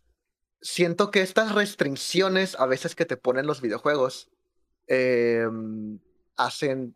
[0.62, 4.30] siento que estas restricciones a veces que te ponen los videojuegos
[4.88, 6.00] em,
[6.36, 6.96] hacen,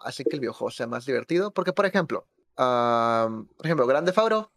[0.00, 1.52] hacen que el videojuego sea más divertido.
[1.52, 4.50] Porque, por ejemplo, por ejemplo, Grande Fauro,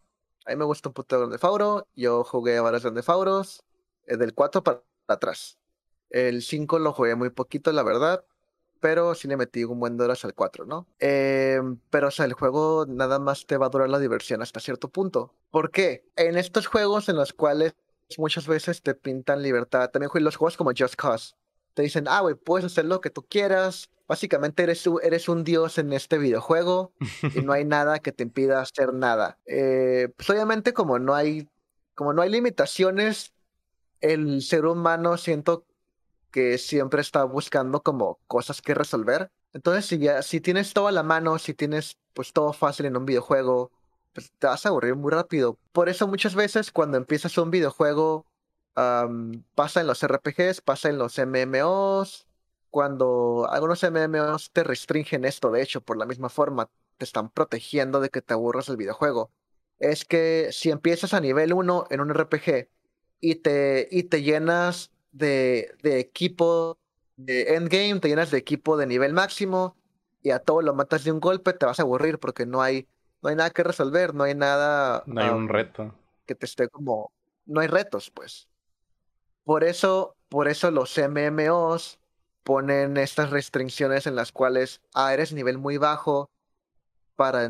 [0.44, 3.64] a mí me gusta un puto Grande Fauro, yo jugué varios Grande Fauros,
[4.06, 5.58] eh, del 4 para atrás.
[6.10, 8.24] El 5 lo jugué muy poquito, la verdad,
[8.80, 10.88] pero sí le metí un buen horas al 4, ¿no?
[10.98, 14.60] Em, pero, o sea, el juego nada más te va a durar la diversión hasta
[14.60, 15.32] cierto punto.
[15.50, 16.04] ¿Por qué?
[16.16, 17.74] En estos juegos en los cuales
[18.18, 19.90] muchas veces te pintan libertad.
[19.90, 21.34] También los juegos como Just Cause.
[21.74, 23.88] Te dicen, ah, güey, puedes hacer lo que tú quieras.
[24.06, 26.92] Básicamente eres, eres un dios en este videojuego
[27.34, 29.38] y no hay nada que te impida hacer nada.
[29.46, 31.48] Eh, pues obviamente como no hay,
[31.94, 33.32] como no hay limitaciones,
[34.00, 35.64] el ser humano siento
[36.30, 39.30] que siempre está buscando como cosas que resolver.
[39.52, 42.96] Entonces, si ya, si tienes todo a la mano, si tienes pues todo fácil en
[42.96, 43.70] un videojuego,
[44.12, 45.58] pues te vas a aburrir muy rápido.
[45.72, 48.26] Por eso muchas veces cuando empiezas un videojuego,
[48.74, 52.26] pasa en los RPGs, pasa en los MMOs,
[52.70, 58.00] cuando algunos MMOs te restringen esto, de hecho, por la misma forma, te están protegiendo
[58.00, 59.30] de que te aburras el videojuego.
[59.78, 62.68] Es que si empiezas a nivel 1 en un RPG
[63.20, 66.78] y te, y te llenas de, de equipo
[67.16, 69.76] de endgame, te llenas de equipo de nivel máximo
[70.22, 72.86] y a todo lo matas de un golpe, te vas a aburrir porque no hay,
[73.22, 75.04] no hay nada que resolver, no hay nada.
[75.06, 75.94] No hay un reto.
[76.26, 77.12] Que te esté como.
[77.46, 78.48] No hay retos, pues.
[79.44, 81.98] Por eso, por eso los MMOs
[82.42, 86.30] ponen estas restricciones en las cuales, ah, eres nivel muy bajo
[87.16, 87.48] para,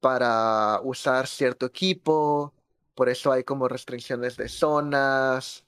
[0.00, 2.54] para usar cierto equipo,
[2.94, 5.64] por eso hay como restricciones de zonas,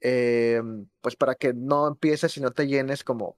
[0.00, 3.36] em, pues para que no empieces y no te llenes como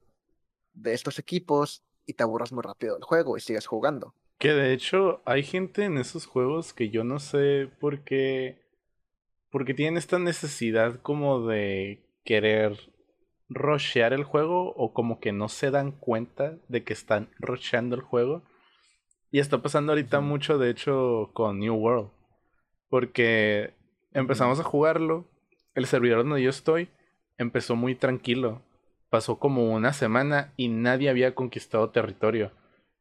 [0.73, 4.13] de estos equipos y te aburras muy rápido del juego y sigas jugando.
[4.37, 8.61] Que de hecho hay gente en esos juegos que yo no sé por qué,
[9.49, 12.77] porque tienen esta necesidad como de querer
[13.49, 18.01] rushear el juego o como que no se dan cuenta de que están rusheando el
[18.01, 18.43] juego.
[19.31, 22.09] Y está pasando ahorita mucho, de hecho, con New World.
[22.89, 23.73] Porque
[24.13, 25.25] empezamos a jugarlo,
[25.75, 26.89] el servidor donde yo estoy
[27.37, 28.61] empezó muy tranquilo.
[29.09, 32.51] Pasó como una semana y nadie había conquistado territorio.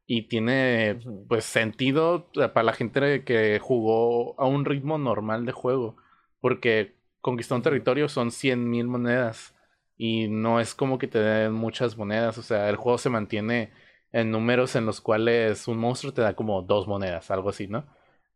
[0.06, 5.96] Y tiene pues sentido para la gente que jugó a un ritmo normal de juego.
[6.40, 9.54] Porque conquistar un territorio son 100 mil monedas
[9.96, 13.72] y no es como que te den muchas monedas, o sea, el juego se mantiene
[14.12, 17.86] en números en los cuales un monstruo te da como dos monedas, algo así, ¿no?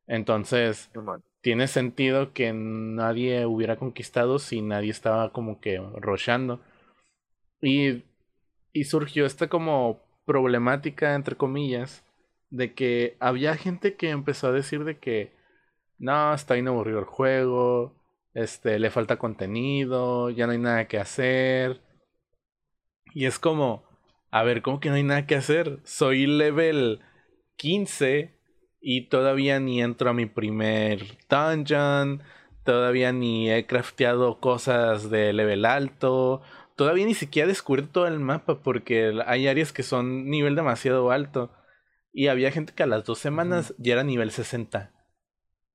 [0.06, 0.90] Entonces,
[1.42, 6.60] tiene sentido que nadie hubiera conquistado si nadie estaba como que rochando.
[7.62, 8.04] Y,
[8.72, 12.04] y surgió esta como problemática, entre comillas,
[12.50, 15.32] de que había gente que empezó a decir de que
[15.98, 17.96] no, está inaburrido el juego,
[18.32, 21.80] este, le falta contenido, ya no hay nada que hacer.
[23.12, 23.82] Y es como,
[24.30, 25.80] a ver, ¿cómo que no hay nada que hacer?
[25.82, 27.00] Soy level
[27.56, 28.32] 15
[28.80, 32.22] y todavía ni entro a mi primer dungeon,
[32.64, 36.40] todavía ni he crafteado cosas de level alto,
[36.80, 41.10] todavía ni siquiera he descubierto todo el mapa porque hay áreas que son nivel demasiado
[41.10, 41.52] alto.
[42.10, 44.90] Y había gente que a las dos semanas ya era nivel 60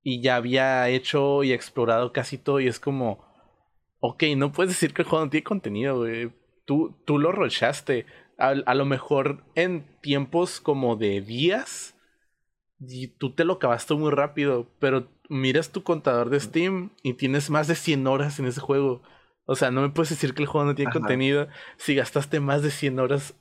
[0.02, 3.24] y ya había hecho y explorado casi todo y es como,
[4.00, 6.32] ok, no puedes decir que el juego no tiene contenido, güey.
[6.64, 8.06] Tú, tú lo rochaste.
[8.36, 11.94] A, a, lo mejor en tiempos como de días
[12.80, 17.48] y tú te lo acabaste muy rápido, pero miras tu contador de Steam y tienes
[17.48, 19.02] más de 100 horas en ese juego.
[19.46, 22.62] O sea, no me puedes decir que el juego no tiene contenido si gastaste más
[22.62, 23.34] de 100 horas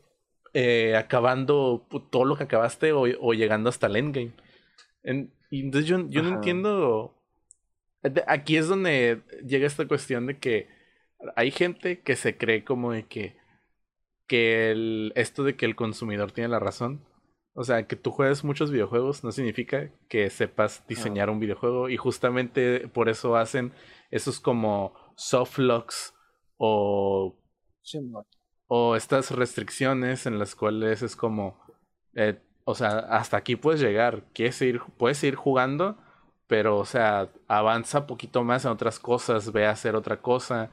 [0.53, 4.33] eh, acabando todo lo que acabaste o, o llegando hasta el endgame.
[5.03, 7.13] En, y entonces yo, yo no entiendo.
[8.27, 10.69] Aquí es donde llega esta cuestión de que
[11.35, 13.35] hay gente que se cree como de que,
[14.27, 17.05] que el, esto de que el consumidor tiene la razón.
[17.53, 21.89] O sea, que tú juegues muchos videojuegos no significa que sepas diseñar un videojuego.
[21.89, 23.73] Y justamente por eso hacen
[24.11, 26.13] esos como soft locks
[26.57, 27.35] o,
[28.67, 31.59] o estas restricciones en las cuales es como
[32.15, 34.23] eh, o sea, hasta aquí puedes llegar.
[34.33, 35.97] Quieres ir, puedes ir jugando,
[36.47, 40.71] pero, o sea, avanza poquito más en otras cosas, ve a hacer otra cosa,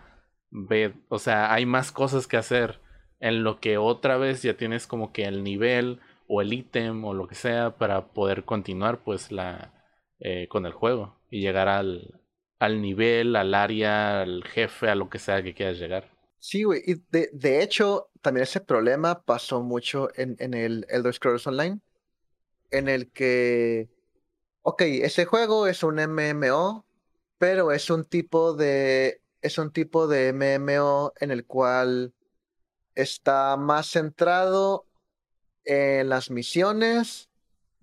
[0.51, 2.81] ve, o sea, hay más cosas que hacer
[3.21, 7.15] en lo que otra vez ya tienes como que el nivel o el ítem o
[7.15, 9.73] lo que sea para poder continuar, pues, la,
[10.21, 12.22] eh, con el juego y llegar al,
[12.63, 16.09] al nivel, al área, al jefe, a lo que sea que quieras llegar.
[16.39, 16.81] Sí, güey.
[16.87, 21.81] Y de, de, hecho, también ese problema pasó mucho en, en el Elder Scrolls Online.
[22.71, 23.91] En el que.
[24.63, 26.87] Ok, ese juego es un MMO,
[27.37, 29.21] pero es un tipo de.
[29.41, 32.15] Es un tipo de MMO en el cual
[32.95, 34.87] está más centrado
[35.65, 37.29] en las misiones,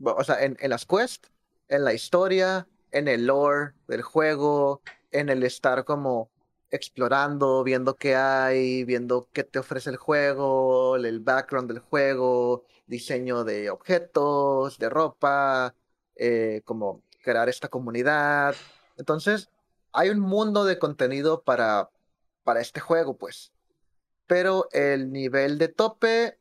[0.02, 1.30] o sea, en, en las quests,
[1.68, 6.30] en la historia, en el lore del juego, en el estar como
[6.71, 13.43] explorando, viendo qué hay, viendo qué te ofrece el juego, el background del juego, diseño
[13.43, 15.75] de objetos, de ropa,
[16.15, 18.56] eh, como crear esta comunidad.
[18.97, 19.49] Entonces,
[19.91, 21.89] hay un mundo de contenido para,
[22.43, 23.52] para este juego, pues.
[24.28, 26.39] Pero el nivel de tope,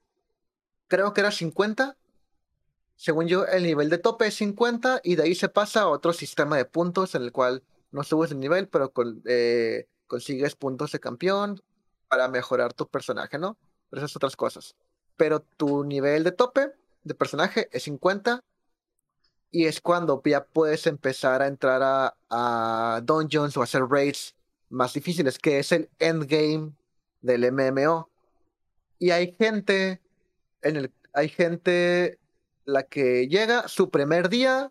[0.88, 1.97] creo que era 50.
[2.98, 6.12] Según yo, el nivel de tope es 50 y de ahí se pasa a otro
[6.12, 8.92] sistema de puntos en el cual no subes el nivel, pero
[9.24, 11.62] eh, consigues puntos de campeón
[12.08, 13.56] para mejorar tu personaje, ¿no?
[13.88, 14.74] Pero esas otras cosas.
[15.16, 16.72] Pero tu nivel de tope
[17.04, 18.40] de personaje es 50
[19.52, 24.34] y es cuando ya puedes empezar a entrar a, a dungeons o hacer raids
[24.70, 26.72] más difíciles, que es el endgame
[27.20, 28.11] del MMO.
[28.98, 30.00] Y hay gente
[30.62, 32.17] en el hay gente
[32.68, 34.70] la que llega su primer día,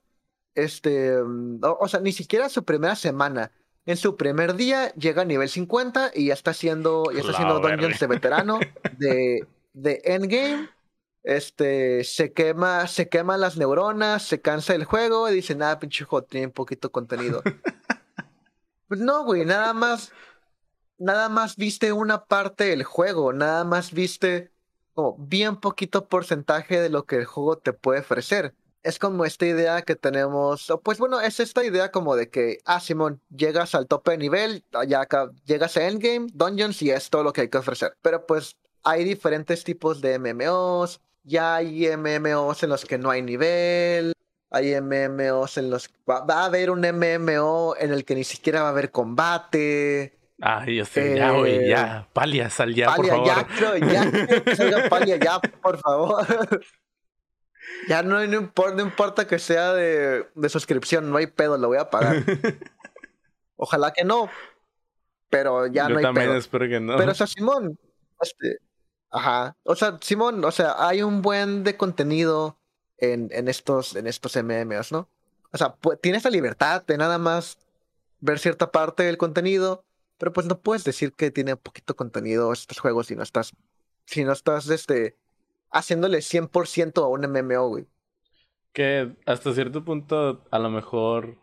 [0.56, 3.52] este, mm, o, sea, ni siquiera su primera semana.
[3.86, 7.60] En su primer día llega a nivel 50 y ya está haciendo, ya está haciendo
[7.60, 8.60] dungeons de veterano
[8.98, 10.70] de, de endgame
[11.28, 16.06] este, se quema, se queman las neuronas, se cansa el juego y dice, nada, pinche
[16.06, 17.42] juego tiene poquito contenido.
[18.88, 20.14] pues no, güey, nada más,
[20.98, 24.54] nada más viste una parte del juego, nada más viste
[24.98, 28.56] como bien poquito porcentaje de lo que el juego te puede ofrecer.
[28.82, 32.80] Es como esta idea que tenemos, pues bueno, es esta idea como de que, ah,
[32.80, 37.22] Simón, llegas al tope de nivel, ya acá, llegas a Endgame, Dungeons y es todo
[37.22, 37.96] lo que hay que ofrecer.
[38.02, 43.22] Pero pues hay diferentes tipos de MMOs, ya hay MMOs en los que no hay
[43.22, 44.14] nivel.
[44.50, 48.62] Hay MMOs en los que va, a haber un MMO en el que ni siquiera
[48.62, 50.17] va a haber combate.
[50.40, 52.02] Ay, yo sé, ya, güey, ya.
[52.02, 53.28] Eh, Palia, sal ya, por favor.
[53.28, 53.48] Ya,
[54.46, 56.26] ya, salga Palia ya, por favor.
[57.88, 61.70] ya no, no, importa, no importa que sea de, de suscripción, no hay pedo, lo
[61.70, 62.24] voy a pagar.
[63.56, 64.30] Ojalá que no,
[65.30, 66.98] pero ya no hay también espero que no.
[66.98, 67.80] Pero, o sea, Simón,
[68.22, 68.60] este,
[69.10, 69.58] Ajá.
[69.64, 72.60] O sea, Simón, o sea, hay un buen de contenido
[72.98, 75.10] en, en estos, en estos MMOs, ¿no?
[75.52, 77.58] O sea, tienes la libertad de nada más
[78.20, 79.86] ver cierta parte del contenido,
[80.18, 83.54] pero pues no puedes decir que tiene poquito contenido estos juegos si no estás,
[84.06, 85.18] si no estás, este,
[85.72, 87.88] haciéndole 100% a un MMO, güey.
[88.74, 91.38] Que hasta cierto punto, a lo mejor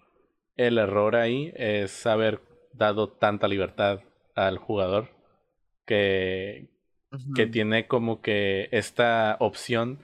[0.57, 2.41] el error ahí es haber
[2.73, 4.01] dado tanta libertad
[4.35, 5.11] al jugador
[5.85, 6.69] que,
[7.35, 10.01] que tiene como que esta opción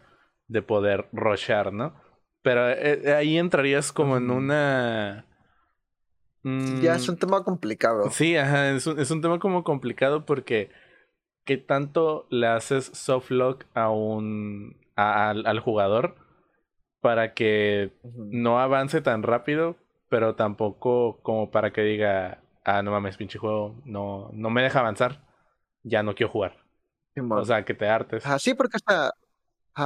[0.49, 1.95] de poder rochar, ¿no?
[2.43, 5.27] Pero eh, eh, ahí entrarías como en una...
[6.43, 8.11] Ya es un tema complicado.
[8.11, 10.71] Sí, ajá, es un, es un tema como complicado porque
[11.45, 16.17] ¿qué tanto le haces soft lock a un al jugador
[17.01, 19.77] para que no avance tan rápido,
[20.09, 24.81] pero tampoco como para que diga, ah, no mames, pinche juego, no, no me deja
[24.81, 25.25] avanzar,
[25.83, 26.57] ya no quiero jugar.
[27.31, 28.23] O sea, que te hartes.
[28.39, 29.15] sí, porque está.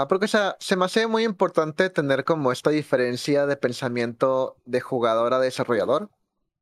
[0.08, 5.38] porque se me hace muy importante tener como esta diferencia de pensamiento de jugador a
[5.38, 6.10] desarrollador.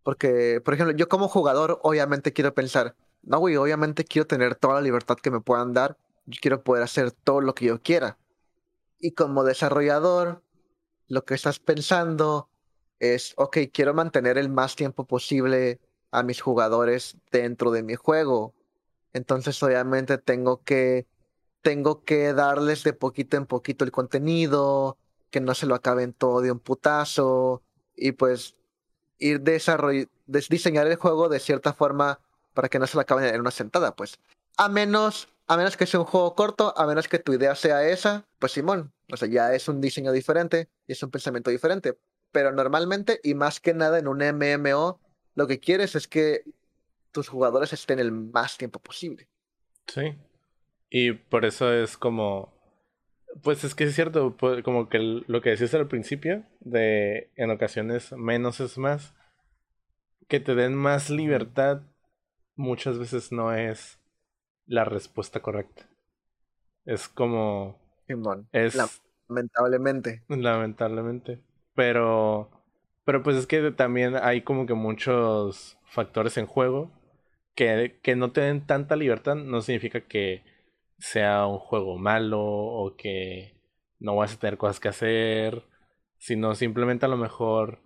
[0.03, 4.75] Porque, por ejemplo, yo como jugador, obviamente quiero pensar, no, güey, obviamente quiero tener toda
[4.75, 5.97] la libertad que me puedan dar.
[6.27, 8.19] Yo quiero poder hacer todo lo que yo quiera.
[8.99, 10.43] Y como desarrollador,
[11.09, 12.49] lo que estás pensando
[12.99, 18.55] es, ok, quiero mantener el más tiempo posible a mis jugadores dentro de mi juego.
[19.13, 21.07] Entonces, obviamente, tengo que,
[21.63, 24.99] tengo que darles de poquito en poquito el contenido,
[25.31, 27.63] que no se lo acaben todo de un putazo,
[27.97, 28.57] y pues
[29.23, 29.43] ir
[30.49, 32.21] diseñar el juego de cierta forma
[32.55, 34.19] para que no se lo acaben en una sentada, pues.
[34.57, 37.89] A menos, a menos que sea un juego corto, a menos que tu idea sea
[37.89, 41.99] esa, pues Simón, o sea, ya es un diseño diferente y es un pensamiento diferente.
[42.33, 45.01] Pero normalmente, y más que nada en un MMO,
[45.35, 46.45] lo que quieres es que
[47.13, 49.29] tus jugadores estén el más tiempo posible.
[49.87, 50.17] Sí.
[50.91, 52.52] Y por eso es como.
[53.43, 58.13] Pues es que es cierto, como que lo que decías al principio, de en ocasiones
[58.13, 59.15] menos es más,
[60.29, 61.83] que te den más libertad,
[62.57, 63.99] muchas veces no es
[64.67, 65.89] la respuesta correcta.
[66.85, 67.79] Es como.
[68.53, 68.77] es,
[69.29, 70.23] lamentablemente.
[70.29, 71.41] Lamentablemente.
[71.75, 72.51] Pero.
[73.05, 76.91] Pero pues es que también hay como que muchos factores en juego
[77.55, 80.43] que, que no te den tanta libertad no significa que
[81.03, 83.61] sea un juego malo o que
[83.99, 85.65] no vas a tener cosas que hacer,
[86.19, 87.81] sino simplemente a lo mejor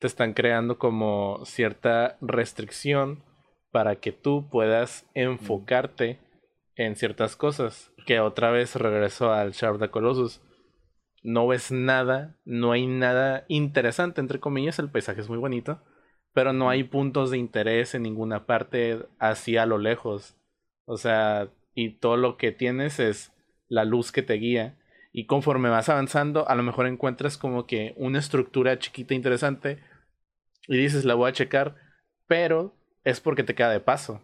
[0.00, 3.22] te están creando como cierta restricción
[3.70, 6.18] para que tú puedas enfocarte
[6.74, 7.92] en ciertas cosas.
[8.06, 10.42] Que otra vez regreso al of the Colossus.
[11.22, 15.80] No ves nada, no hay nada interesante, entre comillas, el paisaje es muy bonito,
[16.32, 20.36] pero no hay puntos de interés en ninguna parte así a lo lejos.
[20.86, 21.50] O sea,
[21.80, 23.32] y todo lo que tienes es
[23.68, 24.76] la luz que te guía.
[25.12, 29.82] Y conforme vas avanzando, a lo mejor encuentras como que una estructura chiquita interesante
[30.68, 31.76] y dices, la voy a checar,
[32.26, 34.20] pero es porque te queda de paso.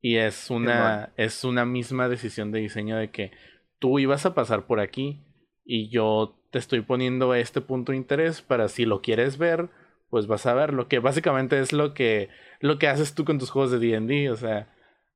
[0.00, 3.32] Y es una, es una misma decisión de diseño de que
[3.78, 5.26] tú ibas a pasar por aquí
[5.64, 9.68] y yo te estoy poniendo este punto de interés para si lo quieres ver,
[10.08, 12.30] pues vas a ver lo que básicamente es lo que
[12.60, 14.68] lo que haces tú con tus juegos de D&D, o sea,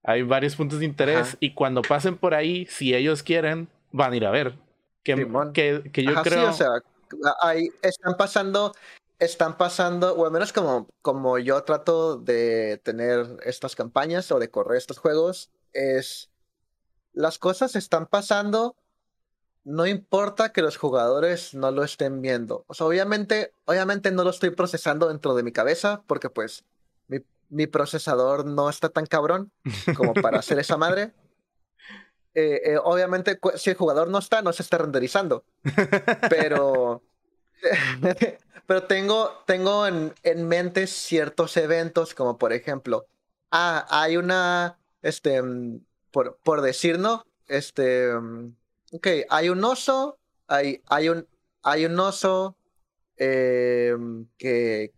[0.05, 4.17] Hay varios puntos de interés y cuando pasen por ahí, si ellos quieren, van a
[4.17, 4.55] ir a ver.
[5.05, 5.15] Que,
[5.53, 6.51] que, que, yo creo...
[6.51, 6.69] o sea,
[7.41, 8.73] ahí están pasando,
[9.19, 14.51] están pasando, o al menos como, como yo trato de tener estas campañas o de
[14.51, 16.31] correr estos juegos, es
[17.13, 18.77] las cosas están pasando,
[19.65, 22.65] no importa que los jugadores no lo estén viendo.
[22.67, 26.65] O sea, obviamente, obviamente no lo estoy procesando dentro de mi cabeza, porque pues
[27.53, 29.53] mi, procesador no está tan cabrón
[29.97, 31.13] como para hacer esa madre.
[32.35, 35.45] Eh, eh, obviamente, si el jugador no está, no se está renderizando.
[36.31, 37.03] Pero.
[38.67, 43.07] pero tengo, tengo en, en, mente ciertos eventos, como por ejemplo,
[43.51, 44.79] ah, hay una.
[45.03, 45.43] Este.
[46.11, 47.27] Por, por decir, ¿no?
[47.49, 48.15] Este.
[48.15, 48.55] Mm,
[48.93, 50.19] ok, hay un oso.
[50.49, 51.29] Hay, hay, un,
[51.63, 52.57] hay un oso.
[53.19, 53.95] Eh,
[54.39, 54.93] que,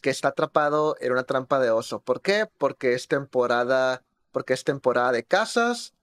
[0.00, 2.00] que, está atrapado en una trampa de oso.
[2.00, 2.48] ¿Por qué?
[2.58, 4.02] Porque es temporada.
[4.32, 5.94] Porque es temporada de casas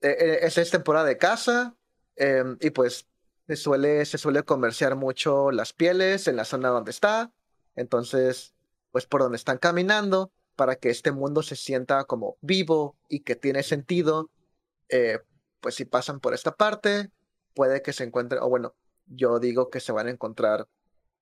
[0.00, 1.74] eh, eh, es, temporada de caza
[2.16, 3.08] em, y pues
[3.46, 7.32] se suele, se suele comerciar mucho las pieles en la zona donde está.
[7.76, 8.54] Entonces,
[8.92, 13.36] pues por donde están caminando, para que este mundo se sienta como vivo y que
[13.36, 14.30] tiene sentido,
[14.88, 15.20] eh,
[15.60, 17.10] pues si pasan por esta parte,
[17.54, 18.74] puede que se encuentren, o bueno,
[19.06, 20.68] yo digo que se van a encontrar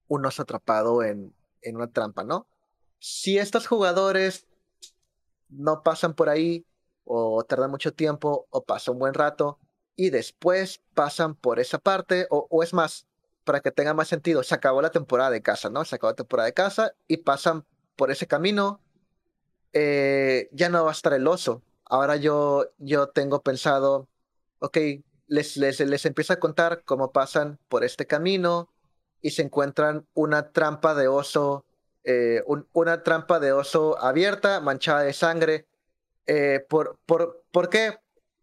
[0.08, 1.34] unos atrapados en,
[1.64, 2.46] en una trampa, ¿no?
[2.98, 4.46] Si estos jugadores
[5.48, 6.64] no pasan por ahí,
[7.04, 9.58] o tarda mucho tiempo o pasa un buen rato
[9.96, 13.06] y después pasan por esa parte o, es más,
[13.44, 15.84] para que tenga más sentido, se acabó la temporada de casa, ¿no?
[15.84, 18.80] Se acabó la temporada de casa y pasan por ese camino,
[19.72, 21.62] eh, ya no va a estar el oso.
[21.84, 24.08] Ahora yo, yo tengo pensado,
[24.60, 24.78] ok,
[25.26, 28.73] les, les, les empiezo a contar cómo pasan por este camino
[29.24, 31.64] y se encuentran una trampa de oso,
[32.04, 32.44] eh,
[32.74, 35.66] una trampa de oso abierta, manchada de sangre,
[36.26, 37.96] eh, por, por, ¿Por qué?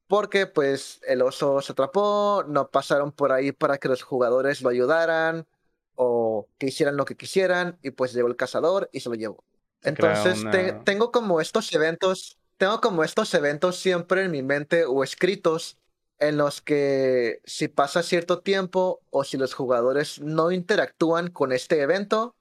[0.08, 4.70] Porque pues el oso se atrapó, no pasaron por ahí para que los jugadores lo
[4.70, 5.46] ayudaran
[5.94, 9.44] o que hicieran lo que quisieran y pues llegó el cazador y se lo llevó.
[9.84, 10.44] Entonces
[10.84, 15.78] tengo como estos eventos, tengo como estos eventos siempre en mi mente o escritos
[16.22, 21.82] en los que si pasa cierto tiempo o si los jugadores no interactúan con este
[21.82, 22.36] evento,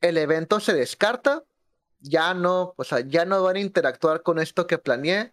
[0.00, 1.44] el evento se descarta
[2.02, 5.32] ya no, o sea, ya no van a interactuar con esto que planeé.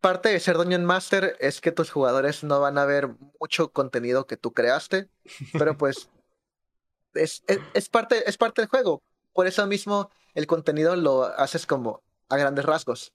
[0.00, 3.08] Parte de ser Dungeon Master es que tus jugadores no van a ver
[3.40, 5.08] mucho contenido que tú creaste,
[5.52, 6.10] pero pues
[7.14, 9.02] es, es, parte, es parte del juego.
[9.32, 13.12] Por eso mismo el contenido lo haces como a grandes rasgos.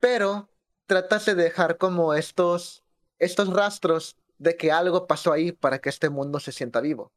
[0.00, 0.48] Pero
[0.86, 2.83] tratas de dejar como estos,
[3.24, 7.12] estos rastros de que algo pasó ahí para que este mundo se sienta vivo.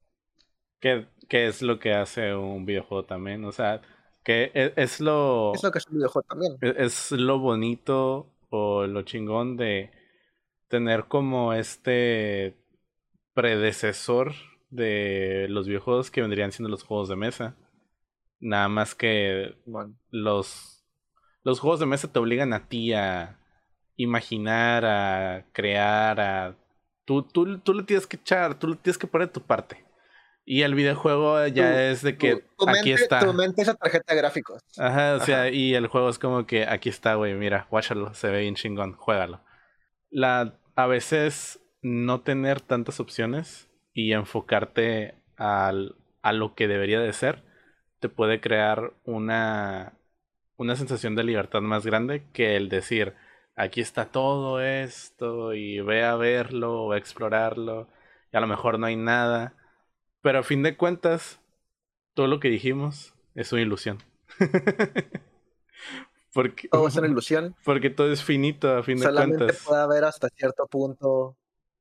[0.79, 3.43] ¿Qué, qué es lo que hace un videojuego también?
[3.45, 3.81] O sea,
[4.23, 5.53] que e, es, lo.
[5.55, 6.57] Es lo que es un videojuego también.
[6.61, 9.91] E, es, lo bonito o lo chingón de
[10.67, 12.57] tener como este
[13.33, 14.33] predecesor
[14.69, 17.55] de los videojuegos que vendrían siendo los juegos de mesa.
[18.39, 19.55] Nada más que
[20.11, 20.83] los,
[21.43, 23.36] los juegos de mesa te obligan a ti a
[23.97, 26.55] imaginar, a crear, a...
[27.05, 29.83] Tú, tú, tú le tienes que echar, tú le tienes que poner tu parte.
[30.45, 33.19] Y el videojuego ya es de que aquí está.
[33.19, 34.63] Tu mente esa tarjeta de gráficos.
[34.77, 38.29] Ajá, o sea, y el juego es como que aquí está, güey, mira, watchalo, se
[38.29, 39.41] ve bien chingón, juégalo.
[40.09, 47.11] La, a veces no tener tantas opciones y enfocarte al, a lo que debería de
[47.11, 47.43] ser
[47.99, 49.93] te puede crear una,
[50.55, 53.15] una sensación de libertad más grande que el decir,
[53.57, 57.89] aquí está todo esto y ve a verlo o a explorarlo
[58.31, 59.53] y a lo mejor no hay nada
[60.27, 61.39] pero a fin de cuentas,
[62.13, 64.03] todo lo que dijimos es una ilusión.
[66.33, 67.55] porque, todo es una ilusión.
[67.63, 69.23] Porque todo es finito a fin de cuentas.
[69.23, 71.37] Solamente puede haber hasta cierto punto.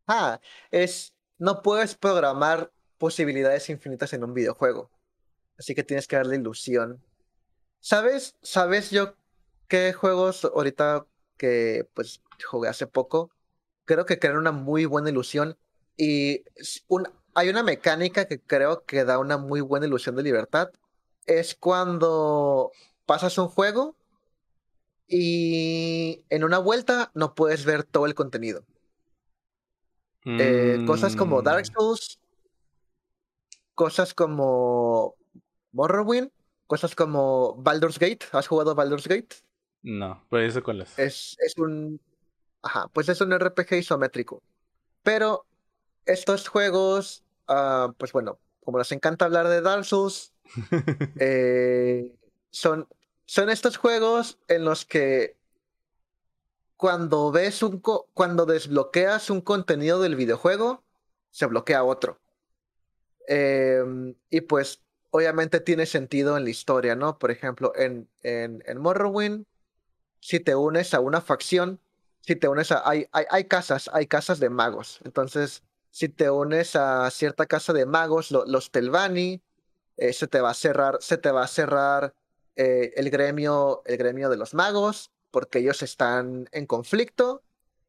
[0.06, 1.12] Ah, es.
[1.38, 4.92] No puedes programar posibilidades infinitas en un videojuego.
[5.58, 7.02] Así que tienes que darle ilusión.
[7.80, 8.36] ¿Sabes?
[8.42, 9.16] ¿Sabes yo
[9.66, 11.04] qué juegos ahorita
[11.36, 13.30] que pues jugué hace poco?
[13.84, 15.56] Creo que crean una muy buena ilusión.
[15.96, 16.42] Y
[16.88, 20.70] un, hay una mecánica que creo que da una muy buena ilusión de libertad.
[21.26, 22.72] Es cuando
[23.04, 23.96] pasas un juego
[25.08, 28.64] y en una vuelta no puedes ver todo el contenido.
[30.24, 31.72] Eh, cosas como Dark mm.
[31.72, 32.18] Souls,
[33.76, 35.14] cosas como
[35.70, 36.30] Morrowind,
[36.66, 38.26] cosas como Baldur's Gate.
[38.32, 39.36] ¿Has jugado Baldur's Gate?
[39.86, 40.98] No, pues eso cuál es.
[40.98, 42.00] Es, es un.
[42.62, 44.42] Ajá, pues es un RPG isométrico.
[45.02, 45.46] Pero
[46.04, 50.32] estos juegos Ah, pues bueno, como nos encanta hablar de Dark Souls,
[51.20, 52.12] eh,
[52.50, 52.88] son,
[53.24, 55.36] son estos juegos en los que
[56.76, 60.82] cuando ves un cuando desbloqueas un contenido del videojuego,
[61.30, 62.18] se bloquea otro.
[63.28, 67.18] Em, y pues obviamente tiene sentido en la historia, ¿no?
[67.18, 69.46] Por ejemplo, en, en, en Morrowind,
[70.20, 71.80] si te unes a una facción,
[72.20, 72.88] si te unes a...
[72.88, 75.00] Hay, hay, hay casas, hay casas de magos.
[75.04, 79.42] Entonces, si te unes a cierta casa de magos, los Telvani,
[79.96, 82.14] eh, se te va a cerrar, se te va a cerrar
[82.54, 87.42] eh, el, gremio, el gremio de los magos, porque ellos están en conflicto.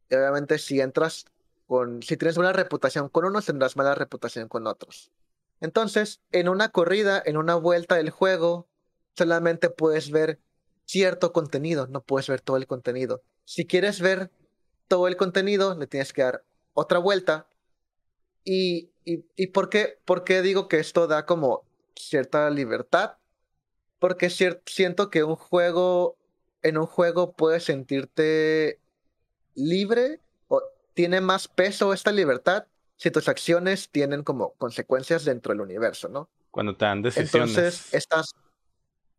[0.09, 1.25] Y obviamente si entras
[1.67, 5.11] con, si tienes buena reputación con unos, tendrás mala reputación con otros.
[5.59, 8.67] Entonces, en una corrida, en una vuelta del juego,
[9.17, 10.39] solamente puedes ver
[10.87, 13.21] cierto contenido, no puedes ver todo el contenido.
[13.45, 14.31] Si quieres ver
[14.87, 17.47] todo el contenido, le tienes que dar otra vuelta.
[18.43, 21.63] ¿Y, y, por, qué, por qué digo que esto da como
[21.95, 23.17] cierta libertad?
[23.99, 26.15] Porque siento que un juego,
[26.61, 28.79] en un juego puedes sentirte
[29.55, 30.61] libre o
[30.93, 36.29] tiene más peso esta libertad si tus acciones tienen como consecuencias dentro del universo, ¿no?
[36.51, 37.33] Cuando te dan decisiones.
[37.33, 38.33] Entonces, estás,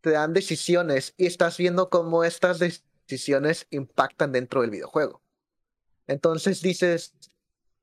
[0.00, 5.22] te dan decisiones y estás viendo cómo estas decisiones impactan dentro del videojuego.
[6.06, 7.14] Entonces dices,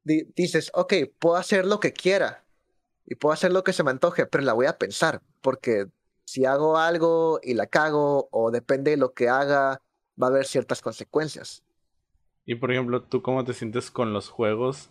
[0.04, 2.46] dices, ok, puedo hacer lo que quiera
[3.06, 5.88] y puedo hacer lo que se me antoje, pero la voy a pensar, porque
[6.26, 9.82] si hago algo y la cago o depende de lo que haga,
[10.22, 11.64] va a haber ciertas consecuencias.
[12.46, 14.90] Y por ejemplo, ¿tú cómo te sientes con los juegos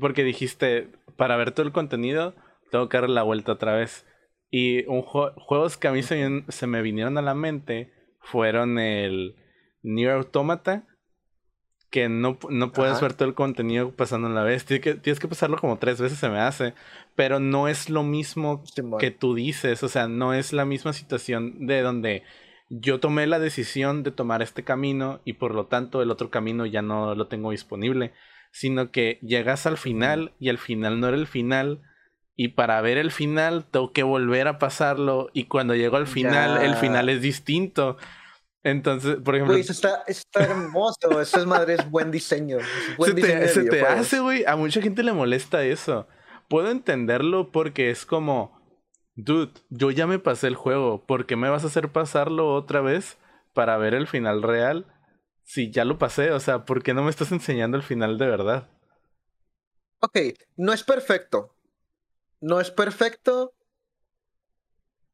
[0.00, 2.34] porque dijiste, para ver todo el contenido,
[2.70, 4.06] tengo que dar la vuelta otra vez.
[4.56, 9.34] Y un juegos que a mí se, se, me vinieron a la mente fueron el
[9.82, 10.86] Nier Automata,
[11.90, 14.64] que no, no puedes ver todo el contenido pasando a la vez.
[14.64, 16.74] Tienes que, tienes que pasarlo como tres veces, se me hace.
[17.16, 18.62] Pero no es lo mismo
[19.00, 19.82] que tú dices.
[19.82, 22.22] O sea, no es la misma situación de donde
[22.68, 26.64] yo tomé la decisión de tomar este camino y por lo tanto el otro camino
[26.64, 28.12] ya no lo tengo disponible
[28.54, 31.82] sino que llegas al final y el final no era el final.
[32.36, 35.30] Y para ver el final tengo que volver a pasarlo.
[35.32, 37.96] Y cuando llego al final, el final es distinto.
[38.64, 39.56] Entonces, por ejemplo.
[39.56, 40.02] eso está,
[40.34, 41.20] hermoso.
[41.20, 42.58] Eso es madre, es buen diseño.
[42.98, 44.44] se te, hace, güey.
[44.46, 46.08] A mucha gente le molesta eso.
[46.48, 48.60] Puedo entenderlo porque es como.
[49.16, 51.04] Dude, yo ya me pasé el juego.
[51.06, 53.16] ¿Por qué me vas a hacer pasarlo otra vez
[53.52, 54.86] para ver el final real?
[55.44, 58.26] Sí, ya lo pasé, o sea, ¿por qué no me estás enseñando el final de
[58.26, 58.68] verdad?
[60.00, 60.18] Ok,
[60.56, 61.53] no es perfecto.
[62.44, 63.54] No es perfecto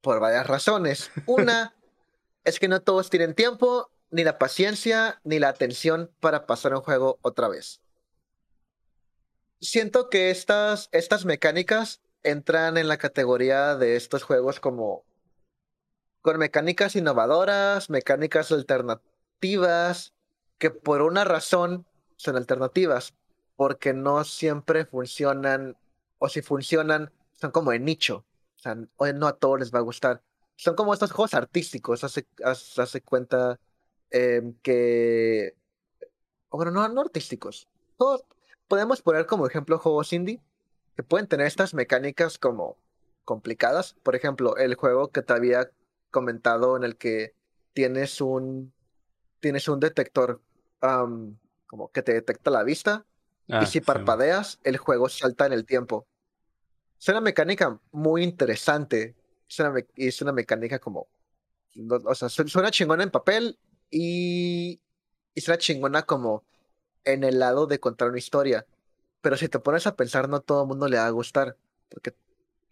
[0.00, 1.12] por varias razones.
[1.26, 1.76] Una
[2.44, 6.80] es que no todos tienen tiempo, ni la paciencia, ni la atención para pasar un
[6.80, 7.80] juego otra vez.
[9.60, 15.04] Siento que estas, estas mecánicas entran en la categoría de estos juegos como
[16.22, 20.14] con mecánicas innovadoras, mecánicas alternativas,
[20.58, 23.14] que por una razón son alternativas,
[23.54, 25.76] porque no siempre funcionan,
[26.18, 28.24] o si funcionan, son como de nicho.
[28.56, 30.22] O sea, no a todos les va a gustar.
[30.56, 33.58] Son como estos juegos artísticos, hace, hace, cuenta
[34.10, 35.56] em, que...
[36.50, 37.68] Bueno, no, no artísticos.
[38.68, 40.40] podemos poner como ejemplo juegos indie
[40.96, 42.76] que pueden tener estas mecánicas como
[43.24, 43.94] complicadas.
[44.02, 45.70] Por ejemplo, el juego que te había
[46.10, 47.34] comentado en el que
[47.72, 48.72] tienes un
[49.38, 50.42] tienes un detector
[50.80, 53.06] como que te detecta la vista.
[53.46, 56.06] y ah, si parpadeas, el juego salta en el tiempo.
[57.00, 59.16] Es una mecánica muy interesante.
[59.48, 61.08] Es una, es una mecánica como.
[62.04, 63.58] O sea, suena chingona en papel
[63.90, 64.80] y,
[65.34, 66.44] y suena chingona como
[67.04, 68.66] en el lado de contar una historia.
[69.22, 71.56] Pero si te pones a pensar, no todo el mundo le va a gustar.
[71.88, 72.14] Porque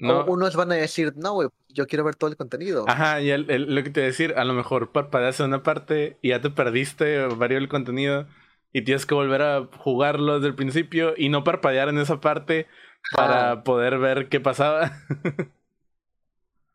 [0.01, 2.85] unos van a decir, no, güey, yo quiero ver todo el contenido.
[2.87, 6.19] Ajá, y lo que te voy a decir, a lo mejor parpadeas en una parte
[6.23, 8.27] y ya te perdiste varios el contenido
[8.73, 12.67] y tienes que volver a jugarlo desde el principio y no parpadear en esa parte
[13.15, 14.93] para poder ver qué pasaba.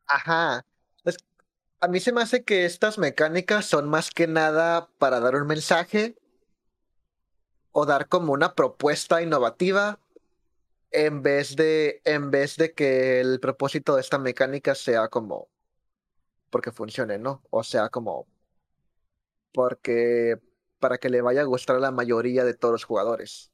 [0.08, 0.66] Ajá.
[1.80, 5.48] a mí se me hace que estas mecánicas son más que nada para dar un
[5.48, 6.16] mensaje
[7.72, 10.00] o dar como una propuesta innovativa
[10.92, 15.50] en vez de en vez de que el propósito de esta mecánica sea como
[16.50, 17.42] porque funcione, ¿no?
[17.50, 18.28] O sea, como
[19.54, 20.40] porque
[20.80, 23.52] para que le vaya a gustar a la mayoría de todos los jugadores.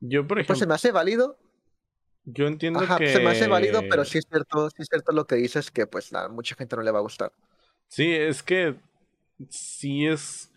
[0.00, 0.52] Yo, por ejemplo.
[0.52, 1.38] Pues se me hace válido.
[2.26, 3.08] Yo entiendo que.
[3.08, 5.86] Se me hace válido, pero sí es cierto, sí es cierto lo que dices que,
[5.86, 7.32] pues, nada, mucha gente no le va a gustar.
[7.88, 8.74] Sí, es que.
[9.48, 10.52] Sí es.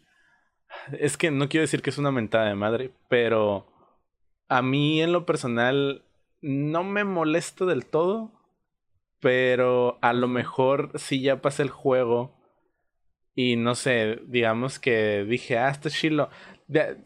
[0.91, 3.67] Es que no quiero decir que es una mentada de madre, pero.
[4.47, 6.03] A mí, en lo personal,
[6.41, 8.32] no me molesto del todo,
[9.20, 12.36] pero a lo mejor si ya pasé el juego
[13.36, 16.30] y no sé, digamos que dije, ah, este chilo,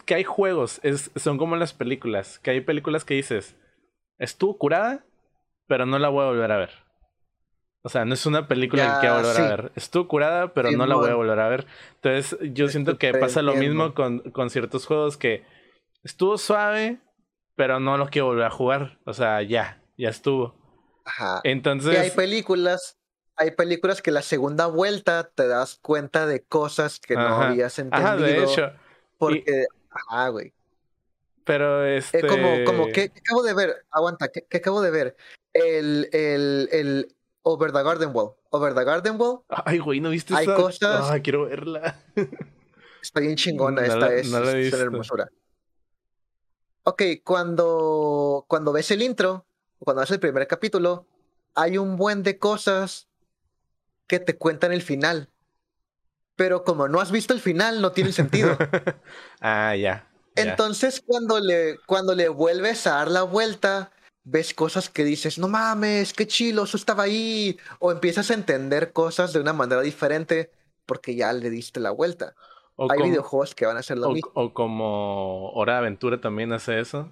[0.05, 3.55] que hay juegos, es, son como las películas, que hay películas que dices,
[4.23, 5.05] estuvo curada,
[5.67, 6.71] pero no la voy a volver a ver.
[7.85, 9.71] O sea, no es una película que voy a volver a ver.
[9.75, 11.67] Estuvo curada, pero no la voy a volver a ver.
[11.95, 15.45] Entonces, yo siento que pasa lo mismo con, con ciertos juegos que
[16.03, 17.01] estuvo suave,
[17.55, 18.99] pero no lo quiero volver a jugar.
[19.05, 20.55] O sea, ya, ya estuvo.
[21.03, 21.41] Ajá.
[21.43, 21.93] Entonces.
[21.93, 22.97] Y hay películas,
[23.35, 28.07] hay películas que la segunda vuelta te das cuenta de cosas que no habías entendido.
[28.07, 28.71] Ajá, de hecho.
[29.17, 30.53] Porque, ajá, güey.
[31.43, 32.19] Pero este.
[32.19, 33.85] Eh, como, como, ¿qué, acabo de ver?
[33.91, 35.15] Aguanta, ¿qué, acabo de ver?
[35.53, 38.33] El, el, el Over the Garden Wall.
[38.49, 39.41] Over the Garden Wall.
[39.49, 41.09] Ay, güey, ¿no viste Hay cosas.
[41.09, 41.99] Ah, quiero verla.
[43.01, 45.29] Está bien chingona, esta es, no es hermosura.
[46.83, 49.45] Ok, cuando, cuando ves el intro,
[49.79, 51.05] cuando ves el primer capítulo,
[51.53, 53.09] hay un buen de cosas
[54.07, 55.29] que te cuentan el final.
[56.37, 58.57] Pero como no has visto el final, no tiene sentido.
[59.41, 60.09] ah, ya.
[60.35, 63.91] Entonces, cuando le, cuando le vuelves a dar la vuelta,
[64.23, 67.57] ves cosas que dices, no mames, qué chilo, eso estaba ahí.
[67.79, 70.51] O empiezas a entender cosas de una manera diferente
[70.85, 72.35] porque ya le diste la vuelta.
[72.77, 74.31] hay videojuegos que van a hacer lo mismo.
[74.33, 77.11] O como Hora de Aventura también hace eso.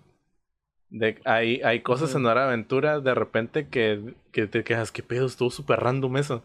[0.89, 5.03] De, hay, hay cosas en Hora de Aventura de repente que, que te quejas, qué
[5.03, 6.43] pedo, estuvo súper random eso.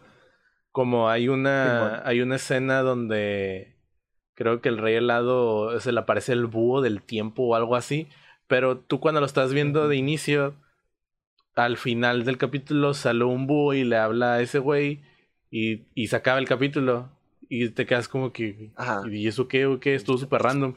[0.71, 3.76] Como hay una, hay una escena donde
[4.37, 8.07] creo que el rey helado se le aparece el búho del tiempo o algo así.
[8.47, 10.53] Pero tú cuando lo estás viendo de inicio,
[11.55, 15.01] al final del capítulo sale un búho y le habla a ese güey
[15.49, 17.09] y, y se acaba el capítulo.
[17.49, 18.71] Y te quedas como que.
[19.11, 19.77] ¿Y eso qué?
[19.81, 19.95] ¿Qué?
[19.95, 20.75] Estuvo súper random.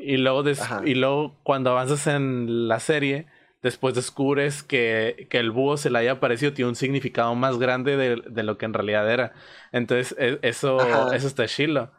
[0.00, 0.44] Y luego,
[0.84, 3.26] y luego, cuando avanzas en la serie,
[3.62, 7.96] después descubres que, que, el búho se le haya aparecido tiene un significado más grande
[7.96, 9.32] de, de lo que en realidad era.
[9.70, 11.90] Entonces, e, eso, eso está chilo.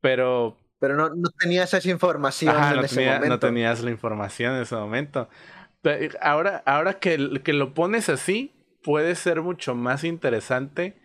[0.00, 0.56] Pero.
[0.80, 3.28] Pero no, no tenías esa información en no ese momento.
[3.28, 5.28] No tenías la información en ese momento.
[6.20, 11.00] ahora, ahora que, que lo pones así, puede ser mucho más interesante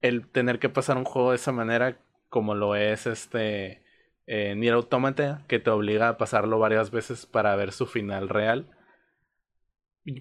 [0.00, 1.98] el tener que pasar un juego de esa manera
[2.28, 3.84] como lo es este
[4.26, 8.68] eh, Nier Automata, que te obliga a pasarlo varias veces para ver su final real.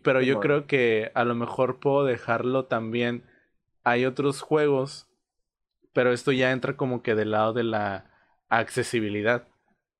[0.03, 3.25] Pero yo creo que a lo mejor puedo dejarlo también.
[3.83, 5.09] Hay otros juegos,
[5.93, 8.11] pero esto ya entra como que del lado de la
[8.49, 9.47] accesibilidad.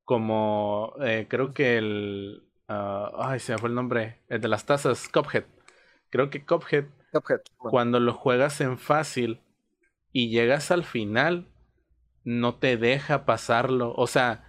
[0.06, 2.44] Como eh, creo que el...
[2.68, 4.20] Ah, ay, se me fue el nombre.
[4.30, 5.46] El de las tazas, Cuphead.
[6.10, 6.86] Creo que Cuphead,
[7.58, 9.41] cuando lo juegas en fácil,
[10.12, 11.48] y llegas al final,
[12.24, 13.94] no te deja pasarlo.
[13.96, 14.44] O sea,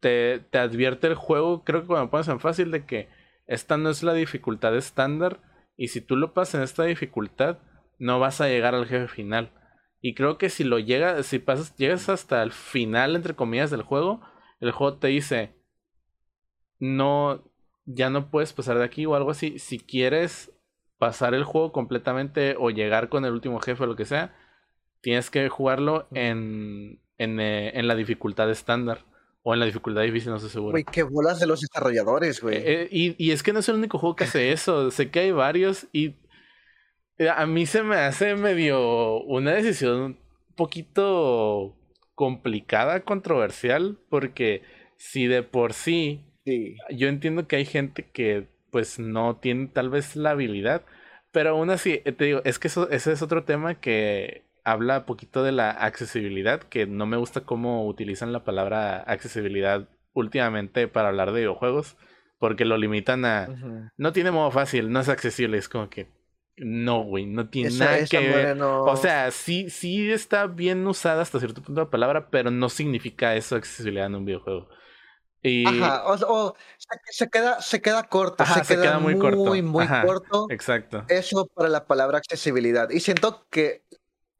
[0.00, 3.08] te, te advierte el juego, creo que cuando pones en fácil, de que
[3.46, 5.40] esta no es la dificultad estándar.
[5.76, 7.58] Y si tú lo pasas en esta dificultad,
[7.98, 9.50] no vas a llegar al jefe final.
[10.06, 13.82] Y creo que si lo llegas, si pasas, llegas hasta el final, entre comillas, del
[13.82, 14.20] juego,
[14.60, 15.56] el juego te dice,
[16.78, 17.42] no,
[17.86, 19.58] ya no puedes pasar de aquí o algo así.
[19.58, 20.52] Si quieres
[20.96, 24.32] pasar el juego completamente o llegar con el último jefe o lo que sea,
[25.00, 29.04] tienes que jugarlo en, en, eh, en la dificultad estándar.
[29.42, 30.70] O en la dificultad difícil, no sé seguro.
[30.70, 32.58] Güey, qué bolas de los desarrolladores, güey.
[32.58, 34.88] Eh, y, y, es que no es el único juego que hace eso.
[34.92, 36.14] sé que hay varios y
[37.18, 40.18] a mí se me hace medio una decisión un
[40.54, 41.76] poquito
[42.14, 44.62] complicada, controversial, porque
[44.96, 49.90] si de por sí, sí, yo entiendo que hay gente que pues no tiene tal
[49.90, 50.82] vez la habilidad,
[51.32, 55.42] pero aún así, te digo, es que eso, ese es otro tema que habla poquito
[55.42, 61.32] de la accesibilidad, que no me gusta cómo utilizan la palabra accesibilidad últimamente para hablar
[61.32, 61.96] de videojuegos,
[62.38, 63.48] porque lo limitan a...
[63.96, 66.08] No tiene modo fácil, no es accesible, es como que...
[66.58, 68.62] No, güey, no tiene nada que ver.
[68.62, 73.34] O sea, sí, sí está bien usada hasta cierto punto la palabra, pero no significa
[73.34, 74.68] eso accesibilidad en un videojuego.
[75.42, 75.66] Y...
[75.66, 76.56] Ajá, o,
[77.10, 79.44] se, queda, se queda corto, se, queda, muy, corto.
[79.44, 80.46] Muy, muy corto.
[80.50, 81.04] Exacto.
[81.08, 82.90] Eso para la palabra accesibilidad.
[82.90, 83.82] Y siento que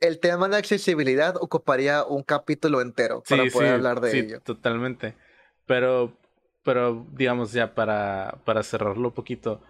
[0.00, 4.40] el tema de accesibilidad ocuparía un capítulo entero para poder hablar de ello.
[4.40, 5.14] Totalmente.
[5.66, 6.16] Pero,
[6.62, 9.60] pero digamos ya para, para cerrarlo un poquito,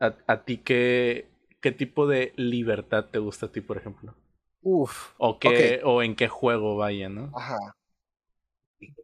[0.00, 1.28] ¿a, ti qué,
[1.64, 4.14] qué tipo de libertad te gusta a ti, por ejemplo?
[4.60, 5.14] Uf.
[5.16, 7.32] O, qué, o en qué juego vaya, ¿no?
[7.34, 7.56] Ajá.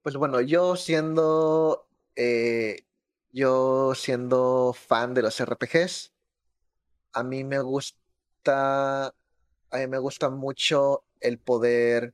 [0.02, 1.88] Pues bueno, yo siendo.
[2.16, 2.82] Eh,
[3.32, 6.12] yo siendo fan de los RPGs,
[7.14, 12.12] a mí me gusta a mí me gusta mucho el poder.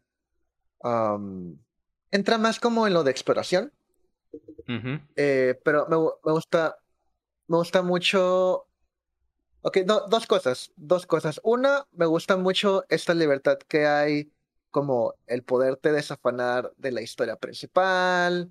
[2.13, 3.73] entra más como en lo de exploración.
[5.17, 6.79] Eh, pero me, me, gusta.
[7.49, 8.66] Me gusta mucho.
[9.63, 10.73] Ok, dos cosas.
[10.77, 11.41] Dos cosas.
[11.43, 14.31] Una, me gusta mucho esta libertad que hay,
[14.71, 18.51] como el poderte desafanar de la historia principal.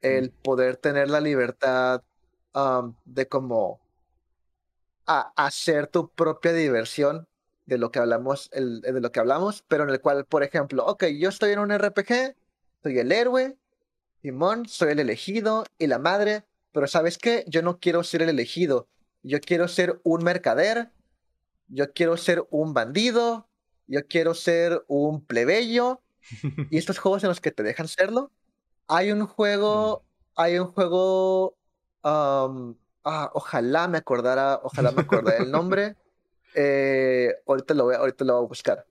[0.00, 2.02] el poder tener la libertad
[2.54, 3.80] um, de como
[5.06, 7.26] a hacer tu propia diversión
[7.66, 10.86] de lo que hablamos, el, de lo que hablamos, pero en el cual, por ejemplo,
[10.86, 12.34] ok, yo estoy en un RPG,
[12.82, 13.58] soy el héroe,
[14.22, 17.44] Simón, soy el elegido y la madre, pero ¿sabes qué?
[17.46, 18.88] Yo no quiero ser el elegido,
[19.28, 20.90] yo quiero ser un mercader,
[21.68, 23.48] yo quiero ser un bandido,
[23.86, 26.00] yo quiero ser un plebeyo,
[26.70, 28.32] y estos juegos en los que te dejan serlo,
[28.86, 30.04] hay un juego,
[30.34, 31.56] hay un juego,
[32.02, 32.74] um,
[33.04, 35.96] ah, ojalá me acordara, ojalá me acordara el nombre.
[36.54, 38.86] Eh, ahorita, lo voy, ahorita lo voy a buscar.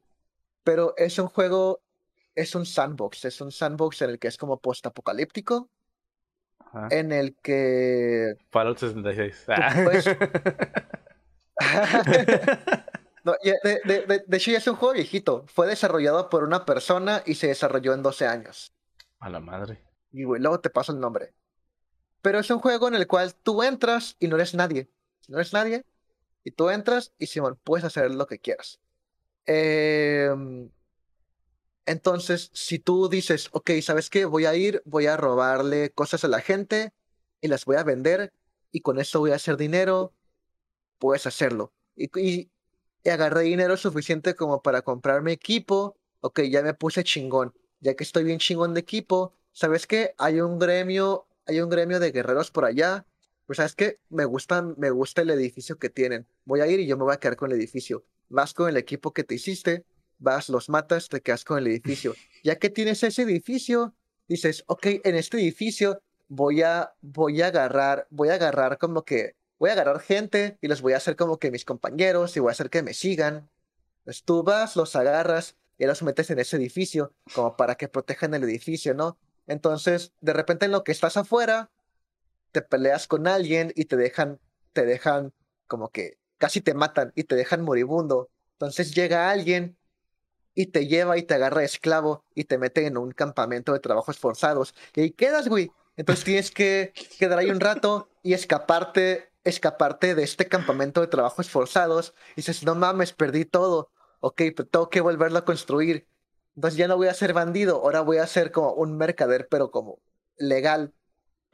[0.64, 1.82] Pero es un juego,
[2.36, 5.68] es un sandbox, es un sandbox en el que es como post-apocalíptico.
[6.90, 8.36] En el que.
[8.50, 9.46] Fallout 66.
[13.44, 15.46] de, de, hecho, ya es un juego viejito.
[15.48, 18.74] Fue desarrollado por una persona y se desarrolló en 12 años.
[19.20, 19.84] A la madre.
[20.12, 21.34] Y luego te paso el nombre.
[22.22, 24.90] Pero es un juego en el cual tú entras y no eres nadie.
[25.28, 25.86] No eres nadie.
[26.44, 28.80] Y tú entras y Simón, puedes hacer lo que quieras.
[29.46, 30.70] Em,
[31.88, 34.26] entonces, si tú dices, ok, ¿sabes qué?
[34.26, 36.92] Voy a ir, voy a robarle cosas a la gente
[37.40, 38.34] y las voy a vender
[38.74, 40.14] y con eso voy a hacer dinero,
[41.00, 41.74] puedes hacerlo.
[41.96, 42.50] y,
[43.10, 45.98] agarré dinero suficiente como para comprarme equipo.
[46.20, 47.54] Ok, ya me puse chingón.
[47.80, 50.14] Ya que estoy bien chingón de equipo, ¿sabes qué?
[50.18, 53.06] Hay un gremio, hay un gremio de guerreros por allá.
[53.46, 54.00] Pues sabes qué?
[54.10, 56.28] Me gusta, me gusta el edificio que tienen.
[56.44, 58.04] Voy a ir y yo me voy a quedar con el edificio.
[58.28, 59.86] Vas con el equipo que te hiciste,
[60.20, 62.14] vas, los matas, te quedas con el edificio.
[62.44, 63.94] Ya que tienes ese edificio,
[64.28, 69.36] dices, ok, en este edificio voy a, voy a agarrar, voy a agarrar como que
[69.60, 72.50] voy a agarrar gente y los voy a hacer como que mis compañeros y voy
[72.50, 73.50] a hacer que me sigan.
[74.06, 78.34] Pues tú vas, los agarras y los metes en ese edificio como para que protejan
[78.34, 79.18] el edificio, ¿no?
[79.48, 81.70] Entonces, de repente en lo que estás afuera,
[82.52, 84.40] te peleas con alguien y te dejan,
[84.74, 85.34] te dejan
[85.68, 88.30] como que casi te matan y te dejan moribundo.
[88.54, 89.78] Entonces llega alguien
[90.58, 94.18] y te lleva y te agarra esclavo y te mete en un campamento de trabajos
[94.18, 94.74] forzados.
[94.96, 95.72] Y ahí quedas, güey.
[95.96, 101.50] Entonces tienes que quedar ahí un rato y escaparte escaparte de este campamento de trabajos
[101.50, 103.92] forzados y dices, no mames, perdí todo.
[104.20, 106.08] Ok, pero tengo que volverlo a construir.
[106.56, 109.72] Entonces ya no voy a ser bandido, ahora voy a ser como un mercader, pero
[109.72, 110.00] como
[110.38, 110.94] legal.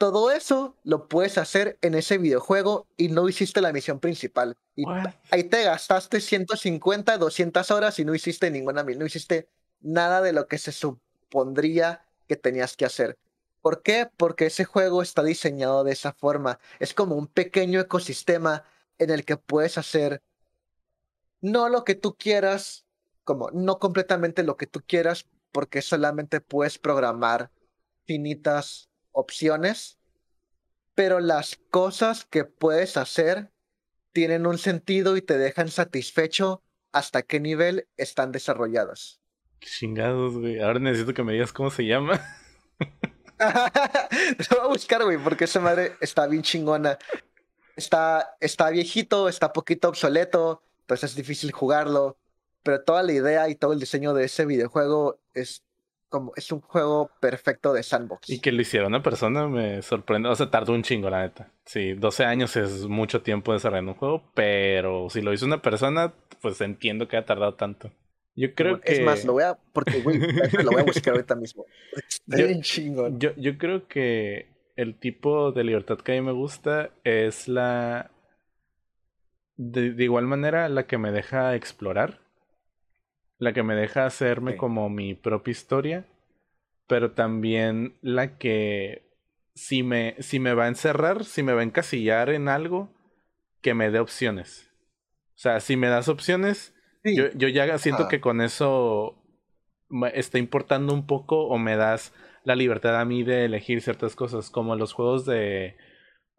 [0.03, 4.57] Todo eso lo puedes hacer en ese videojuego y no hiciste la misión principal.
[4.75, 4.83] Y
[5.31, 9.47] ahí te gastaste 150, 200 horas y no hiciste ninguna, no hiciste
[9.79, 13.17] nada de lo que se supondría que tenías que hacer.
[13.61, 14.09] ¿Por qué?
[14.17, 16.59] Porque ese juego está diseñado de esa forma.
[16.79, 18.65] Es como un pequeño ecosistema
[18.97, 20.21] en el que puedes hacer
[21.39, 22.85] no lo que tú quieras,
[23.23, 27.51] como no completamente lo que tú quieras, porque solamente puedes programar
[28.05, 29.97] finitas opciones,
[30.95, 33.51] pero las cosas que puedes hacer
[34.11, 36.61] tienen un sentido y te dejan satisfecho
[36.91, 39.20] hasta qué nivel están desarrolladas.
[39.59, 40.59] Chingados, güey.
[40.59, 42.22] Ahora necesito que me digas cómo se llama.
[43.39, 46.97] Lo voy a buscar, güey, porque esa madre está bien chingona.
[47.76, 52.18] Está, está viejito, está poquito obsoleto, pues es difícil jugarlo.
[52.61, 55.64] Pero toda la idea y todo el diseño de ese videojuego es
[56.14, 58.30] como es un juego perfecto de sandbox.
[58.30, 60.30] Y que lo hiciera una persona me sorprende.
[60.30, 61.49] O sea, tardó un chingo, la neta.
[61.66, 66.14] Sí, 12 años es mucho tiempo desarrollando un juego, pero si lo hizo una persona,
[66.39, 67.91] pues entiendo que ha tardado tanto.
[68.36, 68.93] Yo creo que.
[68.93, 69.57] Es más, lo voy a.
[69.74, 70.20] Porque, güey,
[70.64, 71.66] lo voy a buscar ahorita mismo.
[72.28, 73.20] yo, bien chingón.
[73.20, 78.11] Yo, yo creo que el tipo de libertad que a mí me gusta es la.
[79.55, 82.20] De, igual manera, la que me deja explorar.
[83.38, 86.05] La que me deja hacerme como mi propia historia.
[86.88, 89.09] Pero también la que.
[89.55, 92.89] Si me, si me va a encerrar, si me va a encasillar en algo,
[93.61, 94.71] que me dé opciones.
[95.29, 96.73] O sea, si me das opciones
[97.03, 99.21] yo, yo, ya siento que con eso
[99.89, 102.13] me está importando un poco o me das
[102.43, 105.75] la libertad a mí de elegir ciertas cosas, como los juegos de,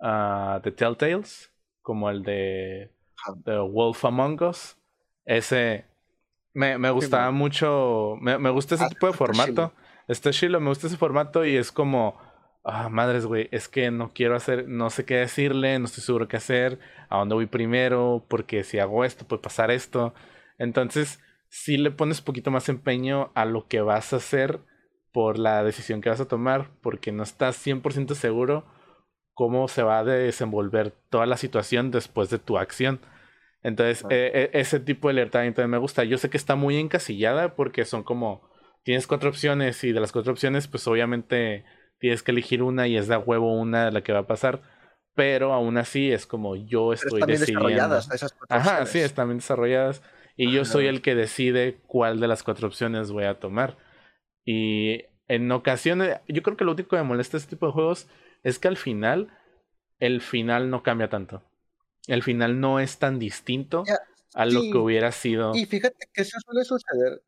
[0.01, 2.95] uh, de Telltales, como el de
[3.45, 4.77] The Wolf Among Us.
[5.27, 5.85] Ese
[6.55, 9.73] me, me gustaba mucho, me, me, gusta ese ah, tipo de formato.
[10.09, 12.19] Este Shiloh, me gusta ese formato y es como,
[12.65, 16.29] ah, madres, güey, es que no quiero hacer, no sé qué decirle, no estoy seguro
[16.29, 16.79] qué hacer,
[17.09, 20.15] a dónde voy primero, porque si hago esto puede pasar esto.
[20.59, 24.61] Entonces, si le pones un poquito más empeño a lo que vas a hacer
[25.13, 28.65] por la decisión que vas a tomar, porque no estás 100% seguro
[29.35, 33.01] cómo se va a desenvolver toda la situación después de tu acción.
[33.65, 36.05] Entonces, e, e, ese tipo de libertad también me gusta.
[36.05, 38.49] Yo sé que está muy encasillada porque son como,
[38.85, 41.65] tienes cuatro opciones y de las cuatro opciones, pues obviamente
[41.99, 44.63] tienes que elegir una y es de huevo una la que va a pasar.
[45.15, 47.71] Pero aún así es como yo estoy están bien decidiendo.
[47.71, 48.89] desarrolladas esas cuatro Ajá, opciones.
[48.91, 50.03] sí, están bien desarrolladas.
[50.37, 53.77] Y yo soy el que decide cuál de las cuatro opciones voy a tomar.
[54.45, 58.09] Y en ocasiones, yo creo que lo único que me molesta este tipo de juegos
[58.43, 59.29] es que al final,
[60.01, 61.43] el final no cambia tanto.
[62.07, 63.85] El final no es tan distinto
[64.35, 64.71] a lo sí.
[64.71, 65.55] que hubiera sido.
[65.55, 67.23] Y fíjate que eso suele suceder.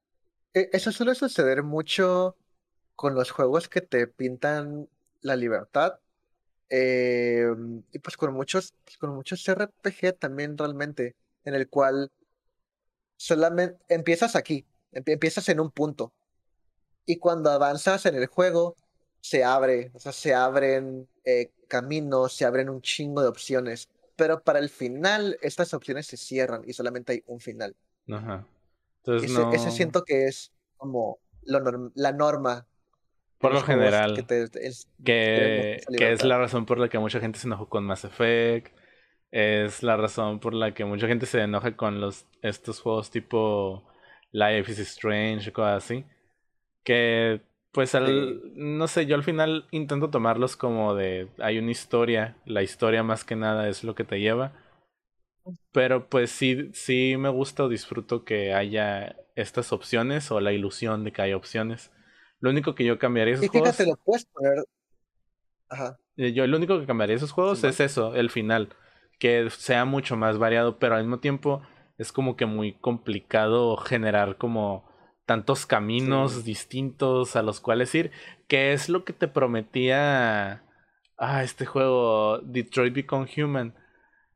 [0.54, 2.36] e- Eso suele suceder mucho
[2.94, 4.88] con los juegos que te pintan
[5.22, 5.98] la libertad.
[6.68, 7.46] eh,
[7.92, 11.14] y pues con muchos, con muchos RPG también realmente,
[11.44, 12.10] en el cual
[13.16, 16.12] solamente empiezas aquí, empie- empiezas en un punto.
[17.06, 18.76] Y cuando avanzas en el juego,
[19.20, 23.88] se abre, o sea, se abren eh, caminos, se abren un chingo de opciones.
[24.16, 27.76] Pero para el final, estas opciones se cierran y solamente hay un final.
[28.10, 28.46] Ajá.
[28.98, 29.52] Entonces Ese, no.
[29.52, 32.66] ese siento que es como lo norm- la norma.
[33.38, 34.14] Por lo general.
[34.16, 37.68] que te- es- que, que es la razón por la que mucha gente se enojó
[37.68, 38.74] con Mass Effect.
[39.30, 43.86] Es la razón por la que mucha gente se enoja con los estos juegos tipo
[44.32, 46.04] Life is Strange y cosas así.
[46.84, 47.42] Que
[47.76, 48.52] pues al, Sí.
[48.56, 53.24] no sé, yo al final intento tomarlos como de hay una historia, la historia más
[53.24, 54.52] que nada es lo que te lleva.
[55.72, 61.04] Pero pues sí, sí me gusta o disfruto que haya estas opciones o la ilusión
[61.04, 61.92] de que haya opciones.
[62.40, 64.64] Lo único que yo cambiaría esos Y fíjate, juegos lo puedes poner.
[65.68, 65.98] Ajá.
[66.16, 68.70] eh, Yo lo único que cambiaría esos juegos es eso, el final.
[69.18, 71.62] Que sea mucho más variado, pero al mismo tiempo
[71.98, 74.84] es como que muy complicado generar como
[75.26, 76.42] tantos caminos Sí.
[76.42, 78.10] distintos a los cuales ir.
[78.48, 80.62] Que es lo que te prometía
[81.18, 83.74] ah, este juego Detroit Become Human.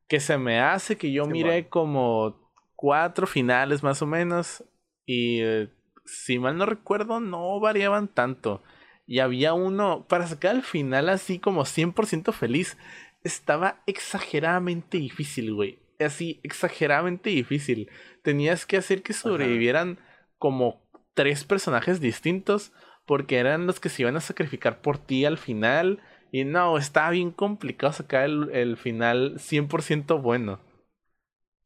[0.09, 1.32] Que se me hace que yo Simón.
[1.32, 4.64] miré como cuatro finales más o menos.
[5.07, 5.70] Y eh,
[6.05, 8.62] si mal no recuerdo, no variaban tanto.
[9.07, 12.76] Y había uno, para sacar al final así como 100% feliz,
[13.24, 15.78] estaba exageradamente difícil, güey.
[15.99, 17.91] Así, exageradamente difícil.
[18.22, 19.99] Tenías que hacer que sobrevivieran
[20.41, 20.82] como
[21.14, 22.72] tres personajes distintos,
[23.07, 26.03] porque eran los que se iban a sacrificar por ti al final.
[26.32, 30.61] Y no, estaba bien complicado sacar el, el final 100% bueno.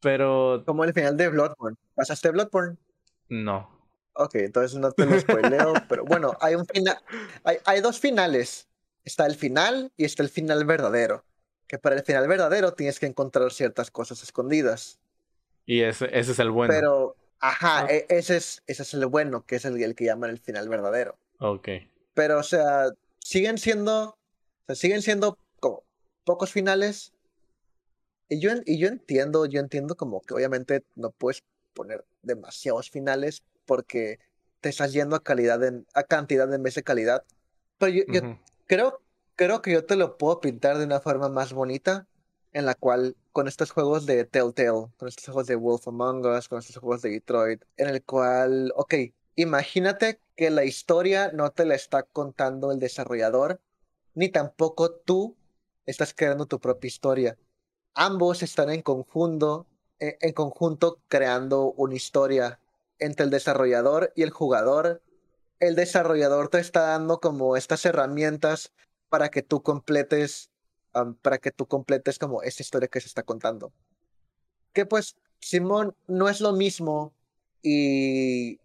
[0.01, 1.77] Pero Como el final de Bloodborne.
[1.95, 2.77] ¿Pasaste Bloodborne?
[3.29, 3.73] no.
[4.17, 6.97] Ok, entonces no te lo spoileo, pero bueno, hay un final,
[7.43, 8.69] hay, hay dos finales.
[9.03, 11.25] Está el final y está el final verdadero.
[11.67, 14.99] Que para el final verdadero tienes que encontrar ciertas cosas escondidas.
[15.65, 16.73] Y ese, ese es el bueno.
[16.73, 17.17] Pero,
[17.49, 17.87] ajá, Ah.
[17.89, 20.67] e- ese es, ese es el bueno, que es el, el que llaman el final
[20.69, 21.17] verdadero.
[21.39, 21.69] Ok.
[22.13, 22.89] Pero, o sea,
[23.19, 24.17] siguen siendo, o
[24.67, 25.83] sea, siguen siendo como
[26.23, 27.13] pocos finales.
[28.29, 31.43] Y yo, y yo entiendo, yo entiendo como que obviamente no puedes
[31.73, 34.19] poner demasiados finales porque
[34.61, 37.23] te estás yendo a calidad en, a cantidad en vez de calidad.
[37.77, 39.01] Pero yo, yo creo,
[39.35, 42.07] creo que yo te lo puedo pintar de una forma más bonita,
[42.55, 46.47] en la cual con estos juegos de Telltale, con estos juegos de Wolf Among Us,
[46.47, 48.93] con estos juegos de Detroit, en el cual, ok,
[49.35, 53.59] imagínate que la historia no te la está contando el desarrollador,
[54.13, 55.35] ni tampoco tú
[55.85, 57.37] estás creando tu propia historia.
[57.93, 59.67] Ambos están en conjunto,
[59.99, 62.61] en, en conjunto creando una historia
[62.99, 65.01] entre el desarrollador y el jugador.
[65.59, 68.71] El desarrollador te está dando como estas herramientas
[69.09, 70.51] para que tú completes,
[70.95, 73.71] um, para que tú completes como esta historia que se está contando.
[74.73, 77.13] Que pues, Simón, no es lo mismo
[77.61, 78.59] y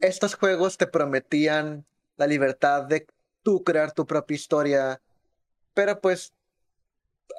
[0.00, 1.84] estos juegos te prometían
[2.16, 3.06] la libertad de
[3.42, 5.00] tú crear tu propia historia,
[5.74, 6.32] pero pues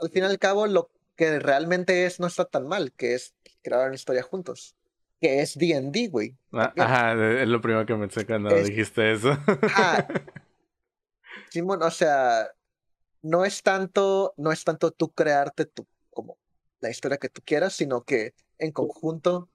[0.02, 3.34] al fin y al cabo lo que realmente es no está tan mal, que es
[3.64, 4.76] crear una historia juntos,
[5.22, 6.36] que es D&D, güey.
[6.52, 6.74] Ah.
[6.78, 9.32] Ajá, es lo primero que pensé cuando Es- dijiste eso.
[9.62, 10.08] Ajá.
[11.50, 12.50] Simón, o sea,
[13.26, 16.38] no es tanto, no es tanto tú crearte tu, como
[16.82, 19.50] la historia que tú quieras, sino que en conjunto,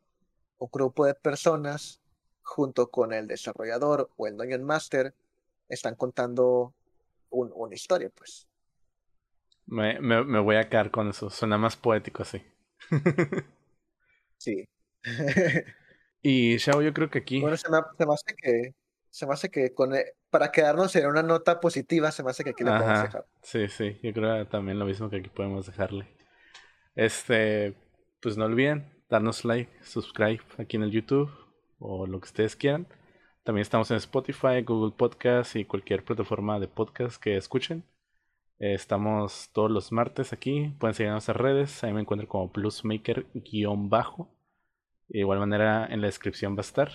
[0.58, 2.00] un grupo de personas,
[2.42, 5.14] junto con el desarrollador o el Dungeon Master,
[5.68, 6.74] están contando
[7.30, 8.48] un- una historia, pues.
[9.66, 11.30] me, me, me voy a quedar con eso.
[11.30, 12.42] Suena más poético así.
[14.38, 14.66] Sí.
[16.22, 17.40] Y Shao, yo creo que aquí.
[17.40, 18.74] Bueno, se me, se me hace que,
[19.10, 22.44] se me hace que con, e- para quedarnos en una nota positiva, se me hace
[22.44, 23.26] que aquí le podemos dejar.
[23.42, 23.98] Sí, sí.
[24.02, 26.06] Yo creo también lo mismo que aquí podemos dejarle.
[26.94, 27.74] Este.
[28.20, 31.30] Pues no olviden darnos like, subscribe aquí en el YouTube
[31.78, 32.86] o lo que ustedes quieran.
[33.42, 37.82] También estamos en Spotify, Google Podcast y cualquier plataforma de podcast que escuchen.
[38.58, 40.74] Eh, Estamos todos los martes aquí.
[40.78, 41.82] Pueden seguir en nuestras redes.
[41.82, 44.28] Ahí me encuentro como plusmaker-bajo.
[45.08, 46.92] De igual manera en la descripción va a estar.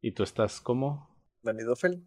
[0.00, 1.08] Y tú estás como.
[1.42, 2.02] Danny Duffel.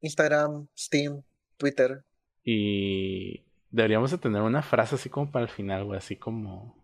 [0.00, 1.22] Instagram, Steam,
[1.56, 2.04] Twitter.
[2.44, 6.76] Y deberíamos de tener una frase así como para el final, güey, así como...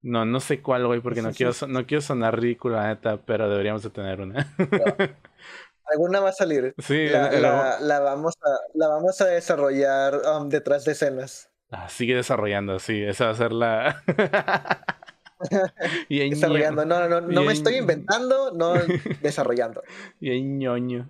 [0.00, 3.48] No, no sé cuál, güey, porque no quiero, no quiero sonar ridículo, la neta, pero
[3.50, 4.54] deberíamos de tener una.
[5.92, 6.72] Alguna va a salir.
[6.78, 11.50] Sí, La, la- la vamos, a, la vamos a desarrollar um, detrás de escenas.
[11.70, 14.02] Ah, sigue desarrollando, sí, esa va a ser la...
[16.08, 16.84] y Desarrollando.
[16.84, 18.74] No, no, no, no me estoy inventando, no
[19.22, 19.82] desarrollando.
[20.20, 21.08] Y ñoño.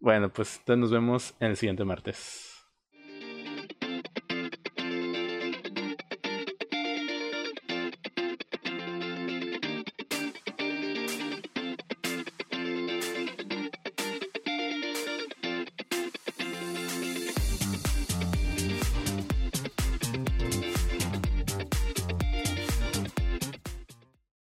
[0.00, 2.49] Bueno, pues entonces nos vemos en el siguiente martes.